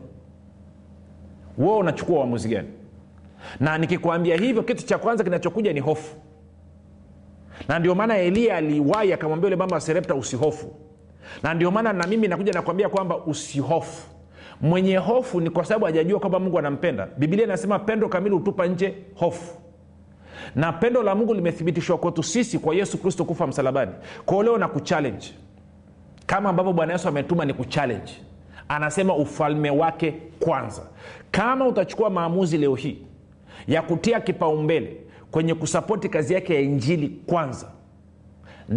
Wewe 1.58 1.78
unachukua 1.78 2.20
uamuzi 2.20 2.50
gani 2.50 2.68
na 3.60 3.78
nikikwambia 3.78 4.36
hivyo 4.38 4.64
kitu 4.64 4.86
cha 4.86 4.98
kwanza 4.98 5.24
kinachokuja 5.24 5.74
ni 5.74 5.80
hofu. 5.80 6.16
Na 7.68 7.80
ndio 7.80 7.96
maana 7.96 8.18
eliya 8.18 8.58
aliwahi 8.58 9.14
akamwambia 9.14 9.46
yule 9.48 9.56
mama 9.56 9.80
serepta 9.80 10.16
usihofu. 10.16 10.76
Na 11.44 11.54
ndio 11.54 11.72
maana 11.72 11.94
na 11.94 12.08
mimi 12.08 12.28
nakuja 12.28 12.54
nakwambia 12.54 12.90
kwamba 12.90 13.18
usihofu. 13.18 14.08
Mwenye 14.62 14.98
hofu 14.98 15.42
ni 15.42 15.50
kwa 15.50 15.66
sababu 15.66 15.86
hajajua 15.86 16.20
kwamba 16.20 16.40
mungu 16.40 16.60
anampenda. 16.60 17.08
Bibilia 17.18 17.46
inasema 17.46 17.80
pendo 17.80 18.10
kamili 18.10 18.36
hutupa 18.36 18.68
nje 18.68 18.94
hofu. 19.16 19.58
Na 20.56 20.74
pendo 20.74 21.04
la 21.04 21.16
mungu 21.16 21.34
limethibitishwa 21.34 21.98
kwetu 21.98 22.24
sisi 22.24 22.60
kwa 22.60 22.76
yesu 22.76 22.98
kristo 22.98 23.26
kufa 23.26 23.48
msalabani. 23.48 23.92
Kwao 24.26 24.44
leo 24.44 24.58
na 24.58 24.68
kuchallenge. 24.68 25.28
Kama 26.26 26.50
ambavyo 26.50 26.74
bwana 26.74 26.94
yesu 26.94 27.08
ametuma 27.08 27.46
ni 27.46 27.54
kuchallenge. 27.54 28.12
Anasema 28.70 29.16
ufalme 29.16 29.70
wake 29.70 30.14
kwanza. 30.40 30.82
Kama 31.32 31.68
utachukua 31.68 32.10
maamuzi 32.10 32.58
leo 32.58 32.76
hii 32.76 32.98
ya 33.68 33.82
kutia 33.82 34.20
kipaumbele 34.20 34.98
kwenye 35.32 35.54
kusapoti 35.56 36.10
kazi 36.10 36.34
yake 36.34 36.56
ya 36.56 36.62
injili 36.62 37.10
kwanza. 37.26 37.68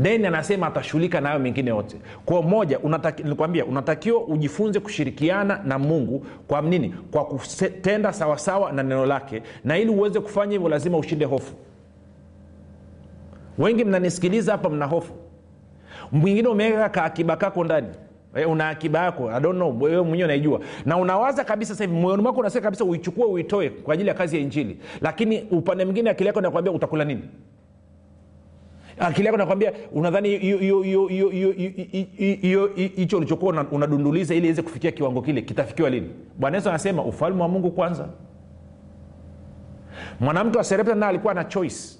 Then 0.03 0.25
anasema 0.25 0.67
atashughulika 0.67 1.21
nayo 1.21 1.39
mengine 1.39 1.71
yote. 1.71 1.97
Kwa 2.25 2.43
moja 2.43 2.79
nilikwambia 3.23 3.65
unatakiwa 3.65 4.25
ujifunze 4.25 4.81
kushirikiana 4.81 5.61
na 5.65 5.79
mungu 5.79 6.27
kwa 6.49 6.63
nini? 6.63 6.95
Kwa 7.11 7.25
kutenda 7.25 8.13
sawasawa 8.13 8.73
na 8.73 8.83
neno 8.83 9.07
lake. 9.07 9.43
Na 9.65 9.79
ili 9.79 9.91
uweze 9.91 10.21
kufanya 10.21 10.53
hivyo 10.53 10.69
lazima 10.69 10.99
ushinde 10.99 11.25
hofu. 11.25 11.55
Wengi 13.59 13.85
mnanisikiliza 13.85 14.53
hapa 14.53 14.69
mna 14.71 14.87
hofu. 14.87 15.13
Mwingine 16.13 16.49
umeweka 16.49 16.89
kaakiba 16.89 17.37
kako 17.37 17.65
ndani 17.65 17.89
Eh, 18.37 18.51
una 18.51 18.69
akiba 18.69 19.05
yako 19.05 19.31
I 19.31 19.41
don't 19.41 19.57
know 19.57 19.83
wewe 19.83 20.03
mwenyewe 20.03 20.25
unaijua 20.25 20.61
na 20.87 20.97
unawaza 20.97 21.45
kabisa 21.45 21.85
hivi 21.85 21.97
moyoni 21.97 22.23
mwako 22.23 22.41
unasema 22.41 22.63
kabisa 22.65 22.85
uichukue 22.85 23.25
uitoe 23.25 23.71
kwa 23.71 23.95
ajili 23.95 24.09
ya 24.09 24.15
kazi 24.15 24.37
ya 24.37 24.43
injili 24.43 24.79
lakini 25.01 25.43
upande 25.51 25.85
mwingine 25.85 26.11
akili 26.11 26.27
yako 26.27 26.39
inakwambia 26.41 26.73
utakula 26.73 27.05
nini 27.05 27.23
akili 28.99 29.27
yako 29.27 29.39
nakwambia 29.39 29.73
unadhani 29.93 30.29
hicho 32.97 33.17
ulichokuwa 33.17 33.67
unadunduliza 33.73 34.35
ili 34.35 34.47
iweze 34.47 34.63
kufikia 34.63 34.91
kiwango 34.93 35.23
kile 35.23 35.43
kitafikiwa 35.43 35.91
lini 35.91 36.11
bwana 36.39 36.57
yesu 36.57 36.69
anasema 36.69 37.03
ufalme 37.05 37.43
wa 37.43 37.49
mungu 37.49 37.71
kwanza 37.71 38.09
mwanamke 40.21 40.59
wa 40.59 40.65
serepta 40.65 40.95
naye 40.95 41.11
alikuwa 41.11 41.35
na 41.35 41.45
choice 41.45 41.99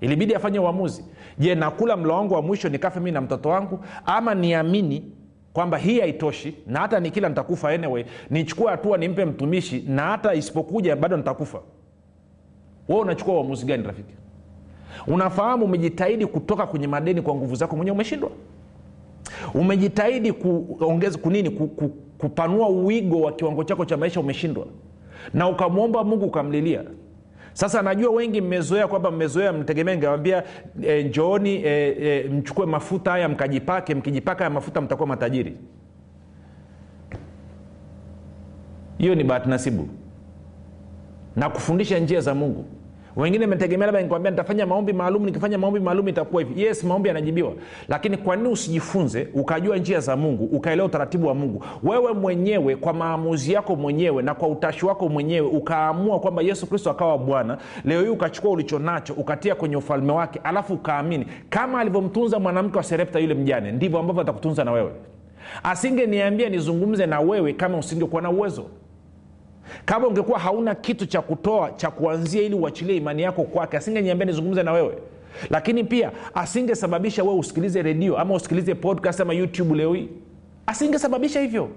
ilibidi 0.00 0.34
afanye 0.34 0.58
uamuzi 0.58 1.04
je 1.38 1.54
nakula 1.54 1.96
mlo 1.96 2.14
wangu 2.14 2.34
wa 2.34 2.42
mwisho 2.42 2.68
nikafe 2.68 3.00
mii 3.00 3.10
na 3.10 3.20
mtoto 3.20 3.48
wangu 3.48 3.80
ama 4.06 4.34
niamini 4.34 5.12
kwamba 5.52 5.78
hii 5.78 6.00
haitoshi 6.00 6.54
na 6.66 6.80
hata 6.80 7.00
nikila 7.00 7.28
nitakufa 7.28 7.68
anyway. 7.68 8.04
Nichukue 8.30 8.70
hatua 8.70 8.98
nimpe 8.98 9.24
mtumishi 9.24 9.84
na 9.88 10.02
hata 10.02 10.34
isipokuja 10.34 10.96
bado 10.96 11.16
nitakufa. 11.16 11.60
Wewe 12.88 13.00
unachukua 13.00 13.34
uamuzi 13.34 13.66
gani 13.66 13.82
rafiki? 13.84 14.14
Unafahamu 15.06 15.64
umejitahidi 15.64 16.26
kutoka 16.26 16.66
kwenye 16.66 16.86
madeni 16.86 17.22
kwa 17.22 17.34
nguvu 17.34 17.54
zako 17.54 17.76
mwenyewe 17.76 17.94
umeshindwa? 17.94 18.30
Umejitahidi 19.54 20.32
kuongeza 20.32 21.18
kunini 21.18 21.50
ku, 21.50 21.66
ku, 21.68 21.88
kupanua 22.18 22.68
uwigo 22.68 23.20
wa 23.20 23.32
kiwango 23.32 23.64
chako 23.64 23.84
cha 23.84 23.96
maisha 23.96 24.20
umeshindwa? 24.20 24.66
Na 25.34 25.48
ukamwomba 25.48 26.04
mungu 26.04 26.24
ukamlilia 26.26 26.84
sasa 27.60 27.82
najua 27.82 28.10
wengi 28.10 28.40
mmezoea 28.40 28.88
kwamba 28.88 29.10
mmezoea 29.10 29.52
mtegemea 29.52 29.96
ngewambia 29.96 30.42
e, 30.82 31.02
njooni 31.02 31.54
e, 31.54 31.96
e, 32.00 32.28
mchukue 32.28 32.66
mafuta 32.66 33.10
haya 33.10 33.28
mkajipake 33.28 33.94
mkijipaka 33.94 34.38
haya 34.38 34.50
mafuta 34.50 34.80
mtakuwa 34.80 35.08
matajiri. 35.08 35.56
Hiyo 38.98 39.14
ni 39.14 39.24
bahati 39.24 39.48
nasibu. 39.48 39.88
Na 41.36 41.50
kufundisha 41.50 41.98
njia 41.98 42.20
za 42.20 42.34
mungu 42.34 42.64
wengine 43.16 43.46
metegemea 43.46 43.86
labda 43.86 44.02
nikwambia 44.02 44.30
nitafanya 44.30 44.66
maombi 44.66 44.92
maalum 44.92 45.24
nikifanya 45.24 45.58
maombi 45.58 45.80
maalum 45.80 46.08
itakuwa 46.08 46.42
hivi. 46.42 46.62
Yes 46.62 46.84
maombi 46.84 47.08
yanajibiwa. 47.08 47.52
Lakini 47.88 48.16
kwa 48.16 48.36
nini 48.36 48.48
usijifunze 48.48 49.28
ukajua 49.34 49.76
njia 49.76 50.00
za 50.00 50.16
mungu 50.16 50.44
ukaelewa 50.44 50.88
utaratibu 50.88 51.26
wa 51.26 51.34
mungu? 51.34 51.64
Wewe 51.82 52.12
mwenyewe 52.12 52.76
kwa 52.76 52.92
maamuzi 52.92 53.52
yako 53.52 53.76
mwenyewe 53.76 54.22
na 54.22 54.34
kwa 54.34 54.48
utashi 54.48 54.86
wako 54.86 55.08
mwenyewe 55.08 55.46
ukaamua 55.48 56.20
kwamba 56.20 56.42
yesu 56.42 56.66
kristo 56.66 56.90
akawa 56.90 57.18
bwana 57.18 57.58
leo 57.84 58.02
hii 58.02 58.08
ukachukua 58.08 58.50
ulicho 58.50 58.78
nacho 58.78 59.14
ukatia 59.14 59.54
kwenye 59.54 59.76
ufalme 59.76 60.12
wake 60.12 60.40
alafu 60.44 60.74
ukaamini 60.74 61.26
kama 61.50 61.80
alivyomtunza 61.80 62.38
mwanamke 62.38 62.76
wa 62.76 62.82
serepta 62.82 63.18
yule 63.18 63.34
mjane 63.34 63.72
ndivyo 63.72 63.98
ambavyo 63.98 64.22
atakutunza 64.22 64.64
na 64.64 64.72
wewe. 64.72 64.90
Asingeniambia 65.62 66.48
nizungumze 66.48 67.06
na 67.06 67.20
wewe 67.20 67.52
kama 67.52 67.78
usingekuwa 67.78 68.22
na 68.22 68.30
uwezo 68.30 68.64
kama 69.84 70.06
ungekuwa 70.08 70.38
hauna 70.38 70.74
kitu 70.74 71.06
cha 71.06 71.20
kutoa 71.22 71.70
cha 71.70 71.90
kuanzia 71.90 72.42
ili 72.42 72.54
uachilie 72.54 72.96
imani 72.96 73.22
yako 73.22 73.42
kwake 73.42 73.76
asingeniambia 73.76 74.26
nizungumze 74.26 74.62
na 74.62 74.72
wewe. 74.72 74.94
Lakini 75.50 75.84
pia 75.84 76.10
asingesababisha 76.34 77.22
wewe 77.24 77.34
usikilize 77.38 77.82
redio 77.82 78.18
ama 78.18 78.34
usikilize 78.34 78.74
podcast 78.74 79.20
ama 79.20 79.32
youtube 79.34 79.74
leo 79.74 79.94
hii. 79.94 80.08
Asingesababisha 80.66 81.40
hivyo. 81.40 81.68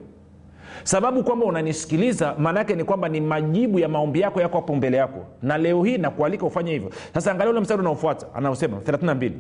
Sababu 0.83 1.23
kwamba 1.23 1.45
unanisikiliza 1.45 2.35
maanaake 2.37 2.75
ni 2.75 2.83
kwamba 2.83 3.09
ni 3.09 3.21
majibu 3.21 3.79
ya 3.79 3.89
maombi 3.89 4.19
yako 4.21 4.41
yako 4.41 4.57
hapo 4.57 4.75
mbele 4.75 4.97
yako. 4.97 5.25
Na 5.41 5.57
leo 5.57 5.83
hii 5.83 5.97
nakualika 5.97 6.45
ufanye 6.45 6.71
hivyo. 6.71 6.89
Sasa 7.13 7.31
angalia 7.31 7.51
ule 7.51 7.59
mstari 7.59 7.79
unaofuata 7.81 8.27
anaosema 8.35 8.77
32 8.77 9.31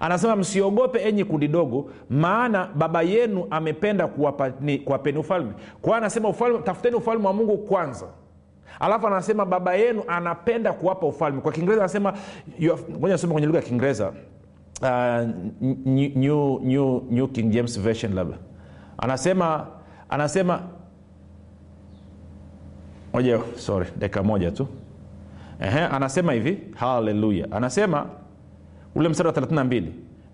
anasema 0.00 0.36
msiogope 0.36 0.98
enyi 0.98 1.24
kundi 1.24 1.48
dogo 1.48 1.90
maana 2.10 2.68
baba 2.74 3.02
yenu 3.02 3.46
amependa 3.50 4.06
kuwapeni, 4.06 4.78
kuwapeni 4.78 5.18
ufalme. 5.18 5.52
Kwao 5.82 5.96
anasema 5.96 6.28
ufalme, 6.28 6.58
tafuteni 6.58 6.96
ufalme 6.96 7.26
wa 7.26 7.32
mungu 7.32 7.58
kwanza. 7.58 8.06
Alafu 8.80 9.06
anasema 9.06 9.44
baba 9.46 9.74
yenu 9.74 10.02
anapenda 10.08 10.72
kuwapa 10.72 11.06
ufalme. 11.06 11.40
Kwa 11.40 11.52
kiingereza 11.52 11.82
anasema 11.82 12.14
ngoja 12.98 13.12
nasoma 13.14 13.32
kwenye 13.32 13.46
lugha 13.46 13.58
ya 13.58 13.64
kiingereza 13.64 14.08
uh, 14.82 15.28
new, 15.86 16.08
new, 16.14 16.58
new, 16.62 17.00
new 17.10 17.26
king 17.28 17.50
james 17.50 17.80
version 17.80 18.14
labda. 18.14 18.36
Anasema 18.98 19.66
anasema 20.08 20.62
moja 23.12 23.40
sorry 23.56 23.86
dakika 23.98 24.22
moja 24.22 24.50
tu. 24.50 24.66
Ehe, 25.60 25.80
anasema 25.80 26.32
hivi 26.32 26.58
haleluya 26.74 27.46
anasema 27.52 28.06
ule 28.94 29.08
mstari 29.08 29.26
wa 29.28 29.34
32 29.34 29.82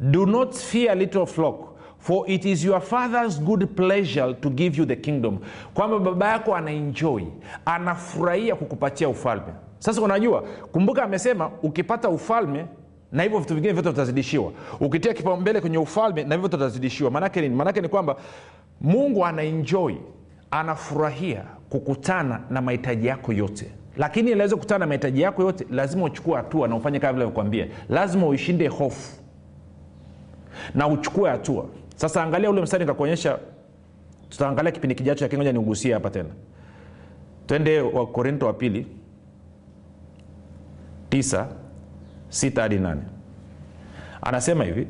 do 0.00 0.26
not 0.26 0.54
fear 0.54 0.96
little 0.96 1.26
flock 1.26 1.76
for 1.98 2.30
it 2.30 2.44
is 2.44 2.64
your 2.64 2.80
father's 2.80 3.40
good 3.42 3.66
pleasure 3.66 4.34
to 4.34 4.50
give 4.50 4.78
you 4.80 4.86
the 4.86 4.96
kingdom. 4.96 5.38
Kwamba 5.74 5.98
baba 5.98 6.28
yako 6.28 6.56
anaenjoy 6.56 7.22
anafurahia 7.64 8.54
kukupatia 8.54 9.08
ufalme. 9.08 9.52
Sasa 9.78 10.02
unajua 10.02 10.40
kumbuka 10.72 11.02
amesema 11.02 11.50
ukipata 11.62 12.08
ufalme 12.08 12.66
na 13.12 13.22
hivyo 13.22 13.38
vitu 13.38 13.54
vingine 13.54 13.72
vyote 13.72 13.90
vitazidishiwa. 13.90 14.52
Ukitia 14.80 15.14
kipaumbele 15.14 15.60
kwenye 15.60 15.78
ufalme 15.78 16.24
na 16.24 16.34
hivyo 16.34 16.48
vitazidishiwa. 16.50 17.10
Maanake 17.10 17.40
nini? 17.40 17.54
Maanake 17.54 17.80
ni 17.80 17.88
kwamba 17.88 18.16
mungu 18.80 19.24
anaenjoy 19.26 19.94
anafurahia 20.50 21.44
kukutana 21.70 22.40
na 22.50 22.60
mahitaji 22.62 23.06
yako 23.06 23.32
yote 23.32 23.70
lakini 23.96 24.30
inaweza 24.30 24.56
kukutana 24.56 24.78
na 24.78 24.86
mahitaji 24.86 25.20
yako 25.20 25.42
yote 25.42 25.66
lazima 25.70 26.04
uchukue 26.04 26.36
hatua 26.36 26.68
na 26.68 26.76
ufanye 26.76 27.00
kama 27.00 27.12
vile 27.12 27.26
kuambia 27.26 27.66
lazima 27.88 28.26
uishinde 28.26 28.68
hofu. 28.68 29.22
Na 30.74 30.88
uchukue 30.88 31.30
hatua. 31.30 31.66
Sasa 31.96 32.22
angalia 32.22 32.50
ule 32.50 32.62
mstari 32.62 32.84
nikakuonyesha. 32.84 33.38
Tutaangalia 34.28 34.72
kipindi 34.72 34.94
kijacho 34.94 35.24
lakini 35.24 35.38
ngoja 35.38 35.52
niugusie 35.52 35.94
hapa 35.94 36.10
tena. 36.10 36.28
Twende 37.46 37.80
wakorinto 37.80 38.46
wa 38.46 38.52
pili. 38.52 38.86
Tisa 41.08 41.48
sita 42.28 42.62
hadi 42.62 42.78
8 42.78 42.96
anasema 44.22 44.64
hivi. 44.64 44.86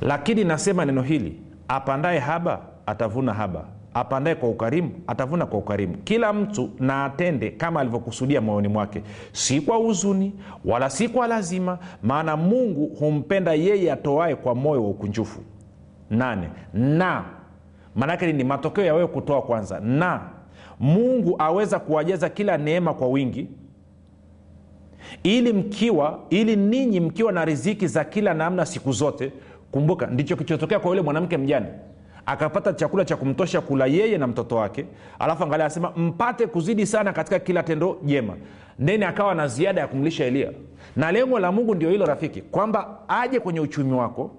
Lakini 0.00 0.44
nasema 0.44 0.84
neno 0.84 1.02
hili 1.02 1.40
apandaye 1.68 2.18
haba 2.18 2.60
atavuna 2.86 3.34
haba 3.34 3.64
apandaye 4.00 4.36
kwa 4.36 4.48
ukarimu 4.48 4.90
atavuna 5.06 5.46
kwa 5.46 5.58
ukarimu. 5.58 5.96
Kila 6.04 6.32
mtu 6.32 6.70
na 6.78 7.04
atende 7.04 7.50
kama 7.50 7.80
alivyokusudia 7.80 8.40
moyoni 8.40 8.68
mwake. 8.68 9.02
Si 9.32 9.60
kwa 9.60 9.76
huzuni 9.76 10.32
wala 10.64 10.90
si 10.90 11.08
kwa 11.08 11.26
lazima 11.26 11.78
maana 12.02 12.36
mungu 12.36 12.86
humpenda 12.98 13.52
yeye 13.54 13.92
atoae 13.92 14.34
kwa 14.34 14.54
moyo 14.54 14.82
wa 14.84 14.90
ukunjufu. 14.90 15.40
Nane. 16.10 16.48
Na 16.74 17.24
maanake 17.96 18.32
ni 18.32 18.44
matokeo 18.44 18.84
ya 18.84 18.94
wewe 18.94 19.06
kutoa 19.06 19.42
kwanza. 19.42 19.80
Na 19.80 20.20
mungu 20.80 21.36
aweza 21.38 21.78
kuwajaza 21.78 22.28
kila 22.28 22.58
neema 22.58 22.94
kwa 22.94 23.08
wingi 23.08 23.48
ili 25.22 25.52
mkiwa 25.52 26.18
ili 26.30 26.56
ninyi 26.56 27.00
mkiwa 27.00 27.32
na 27.32 27.44
riziki 27.44 27.86
za 27.86 28.04
kila 28.04 28.34
namna 28.34 28.66
siku 28.66 28.92
zote. 28.92 29.32
Kumbuka 29.72 30.06
ndicho 30.06 30.36
kilichotokea 30.36 30.78
kwa 30.80 30.88
yule 30.90 31.02
mwanamke 31.02 31.36
mjane 31.38 31.66
akapata 32.28 32.72
chakula 32.72 33.04
cha 33.04 33.16
kumtosha 33.16 33.60
kula 33.60 33.86
yeye 33.86 34.18
na 34.18 34.26
mtoto 34.26 34.56
wake. 34.56 34.84
Alafu 35.18 35.44
angalia 35.44 35.64
anasema 35.66 35.90
mpate 35.96 36.46
kuzidi 36.46 36.86
sana 36.86 37.12
katika 37.12 37.38
kila 37.38 37.62
tendo 37.62 37.98
jema. 38.02 38.34
Ndeni 38.78 39.04
akawa 39.04 39.34
na 39.34 39.48
ziada 39.48 39.80
ya 39.80 39.86
kumlisha 39.86 40.24
elia. 40.24 40.50
Na 40.96 41.12
lengo 41.12 41.38
la 41.38 41.52
mungu 41.52 41.74
ndio 41.74 41.90
hilo 41.90 42.06
rafiki 42.06 42.42
kwamba 42.42 42.98
aje 43.08 43.40
kwenye 43.40 43.60
uchumi 43.60 43.92
wako 43.92 44.30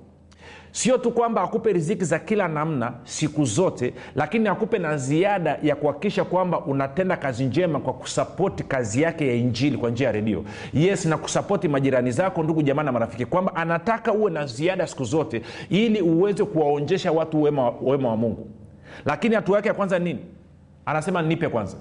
sio 0.71 0.97
tu 0.97 1.11
kwamba 1.11 1.41
akupe 1.43 1.73
riziki 1.73 2.05
za 2.05 2.19
kila 2.19 2.47
namna 2.47 2.93
siku 3.03 3.45
zote 3.45 3.93
lakini 4.15 4.47
akupe 4.49 4.77
na 4.79 4.97
ziada 4.97 5.59
ya 5.63 5.75
kuhakikisha 5.75 6.23
kwamba 6.23 6.59
unatenda 6.59 7.17
kazi 7.17 7.45
njema 7.45 7.79
kwa 7.79 7.93
kusapoti 7.93 8.63
kazi 8.63 9.01
yake 9.01 9.27
ya 9.27 9.33
injili 9.33 9.77
kwa 9.77 9.89
njia 9.89 10.07
ya 10.07 10.13
redio. 10.13 10.43
Yes 10.73 11.05
na 11.05 11.17
kusapoti 11.17 11.67
majirani 11.67 12.11
zako 12.11 12.43
ndugu 12.43 12.61
jamaa 12.61 12.83
na 12.83 12.91
marafiki 12.91 13.25
kwamba 13.25 13.55
anataka 13.55 14.13
uwe 14.13 14.31
na 14.31 14.45
ziada 14.45 14.87
siku 14.87 15.03
zote 15.03 15.41
ili 15.69 16.01
uweze 16.01 16.43
kuwaonjesha 16.45 17.11
watu 17.11 17.41
wema, 17.43 17.69
wema 17.81 18.09
wa 18.09 18.17
mungu. 18.17 18.47
Lakini 19.05 19.35
hatua 19.35 19.55
yake 19.55 19.67
ya 19.67 19.73
kwanza 19.73 19.99
nini? 19.99 20.19
Anasema 20.85 21.21
nipe 21.21 21.49
kwanza. 21.49 21.77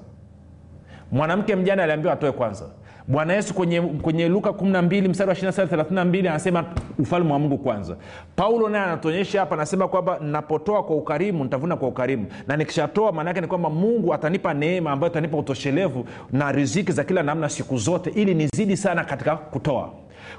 Mwanamke 1.12 1.56
mjane 1.56 1.82
aliambiwa 1.82 2.12
atoe 2.12 2.32
kwanza 2.32 2.64
bwana 3.08 3.32
yesu 3.34 3.54
kwenye, 3.54 3.80
kwenye 3.80 4.28
luka 4.28 4.50
12 4.50 5.08
mstari 5.08 5.30
wa 5.30 5.36
32 5.36 6.28
anasema 6.28 6.64
ufalme 6.98 7.32
wa 7.32 7.38
mungu 7.38 7.58
kwanza. 7.58 7.96
Paulo 8.36 8.68
naye 8.68 8.84
anatuonyesha 8.84 9.40
hapa 9.40 9.54
anasema 9.54 9.88
kwamba 9.88 10.18
napotoa 10.18 10.82
kwa 10.82 10.96
ukarimu 10.96 11.44
nitavuna 11.44 11.76
kwa 11.76 11.88
ukarimu. 11.88 12.26
Na 12.46 12.56
nikishatoa 12.56 13.12
maana 13.12 13.30
yake 13.30 13.40
ni 13.40 13.46
kwamba 13.46 13.70
mungu 13.70 14.14
atanipa 14.14 14.54
neema 14.54 14.90
ambayo 14.90 15.10
itanipa 15.12 15.36
utoshelevu 15.38 16.04
na 16.32 16.52
riziki 16.52 16.92
za 16.92 17.04
kila 17.04 17.22
namna 17.22 17.48
siku 17.48 17.76
zote 17.78 18.10
ili 18.10 18.34
nizidi 18.34 18.76
sana 18.76 19.04
katika 19.04 19.36
kutoa. 19.36 19.90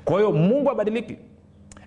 Kwa 0.06 0.18
hiyo 0.18 0.32
mungu 0.32 0.72
abadiliki 0.72 1.18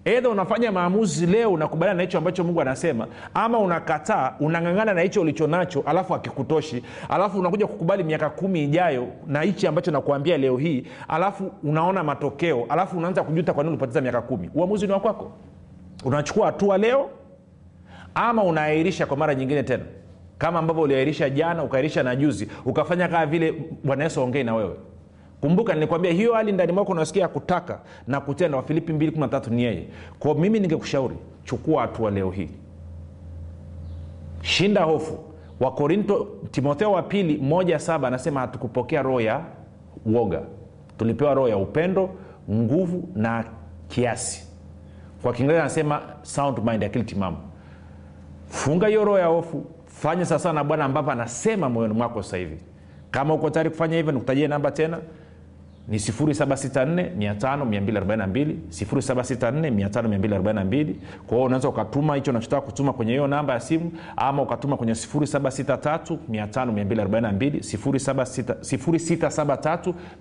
edha 0.04 0.28
unafanya 0.28 0.72
maamuzi 0.72 1.26
leo 1.26 1.52
unakubaliana 1.52 1.96
na 1.96 2.02
hicho 2.02 2.18
ambacho 2.18 2.44
mungu 2.44 2.60
anasema 2.60 3.06
ama 3.34 3.58
unakataa 3.58 4.34
unang'ang'ana 4.40 4.94
na 4.94 5.00
hicho 5.00 5.20
ulicho 5.20 5.46
nacho 5.46 5.82
alafu 5.86 6.14
akikutoshi 6.14 6.82
alafu 7.08 7.38
unakuja 7.38 7.66
kukubali 7.66 8.04
miaka 8.04 8.30
kumi 8.30 8.64
ijayo 8.64 9.08
na 9.26 9.42
hichi 9.42 9.66
ambacho 9.66 9.90
nakuambia 9.90 10.38
leo 10.38 10.56
hii 10.56 10.86
alafu 11.08 11.52
unaona 11.62 12.04
matokeo 12.04 12.66
alafu 12.68 12.98
unaanza 12.98 13.22
kujuta 13.22 13.52
kwa 13.52 13.64
nini 13.64 13.72
ulipoteza 13.72 14.00
miaka 14.00 14.22
kumi. 14.22 14.50
Uamuzi 14.54 14.86
ni 14.86 14.92
wakwako 14.92 15.32
unachukua 16.04 16.46
hatua 16.46 16.78
leo 16.78 17.10
ama 18.14 18.44
unaahirisha 18.44 19.06
kwa 19.06 19.16
mara 19.16 19.34
nyingine 19.34 19.62
tena. 19.62 19.84
Kama 20.38 20.58
ambavyo 20.58 20.82
uliahirisha 20.82 21.30
jana 21.30 21.62
ukaahirisha 21.64 22.02
na 22.02 22.16
juzi 22.16 22.48
ukafanya 22.64 23.08
kaa 23.08 23.26
vile 23.26 23.54
bwana 23.84 24.04
yesu 24.04 24.20
aongei 24.20 24.44
na 24.44 24.54
wewe 24.54 24.76
kumbuka 25.42 25.74
nilikwambia 25.74 26.12
hiyo 26.12 26.34
hali 26.34 26.52
ndani 26.52 26.72
mwako 26.72 26.92
unasikia 26.92 27.28
kutaka 27.28 27.80
na 28.06 28.20
kutenda 28.20 28.56
wafilipi 28.56 28.92
213 28.92 29.50
ni 29.50 29.62
yeye. 29.62 29.88
Kwao 30.18 30.34
mimi 30.34 30.60
ningekushauri 30.60 31.16
chukua 31.44 31.82
hatua 31.82 32.10
leo 32.10 32.30
hii. 32.30 32.48
Shinda 34.42 34.82
hofu. 34.84 35.18
Wakorinto 35.60 36.28
timotheo 36.50 36.92
wa 36.92 37.02
pili 37.02 37.36
moja 37.38 37.78
saba 37.78 38.08
anasema 38.08 38.40
hatukupokea 38.40 39.02
roho 39.02 39.20
ya 39.20 39.40
woga. 40.06 40.40
Tulipewa 40.98 41.34
roho 41.34 41.48
ya 41.48 41.56
upendo 41.56 42.10
nguvu 42.50 43.08
na 43.14 43.44
kiasi. 43.88 44.46
Kwa 45.22 45.32
kiingereza 45.32 45.62
anasema 45.62 46.00
sound 46.22 46.58
mind 46.58 46.84
akili 46.84 47.04
timamu. 47.04 47.36
Funga 48.46 48.86
hiyo 48.86 49.04
roho 49.04 49.18
ya 49.18 49.26
hofu 49.26 49.64
fanye 49.86 50.24
sawasawa 50.24 50.54
na 50.54 50.64
bwana 50.64 50.84
ambapo 50.84 51.10
anasema 51.10 51.68
moyoni 51.68 51.94
mwako 51.94 52.22
sasa 52.22 52.36
hivi. 52.36 52.56
Kama 53.10 53.34
uko 53.34 53.50
tayari 53.50 53.70
kufanya 53.70 53.96
hivyo 53.96 54.12
nikutajie 54.12 54.48
namba 54.48 54.70
tena 54.70 54.98
ni 55.88 55.96
7645242 55.98 58.54
7645242 58.70 60.94
kwa 61.26 61.36
hiyo 61.36 61.46
unaweza 61.46 61.68
ukatuma 61.68 62.14
hicho 62.14 62.30
unachotaka 62.30 62.62
kutuma 62.66 62.92
kwenye 62.92 63.12
hiyo 63.12 63.26
namba 63.26 63.54
ya 63.54 63.60
simu 63.60 63.92
ama 64.16 64.42
ukatuma 64.42 64.76
kwenye 64.76 64.92
7635242 64.92 67.60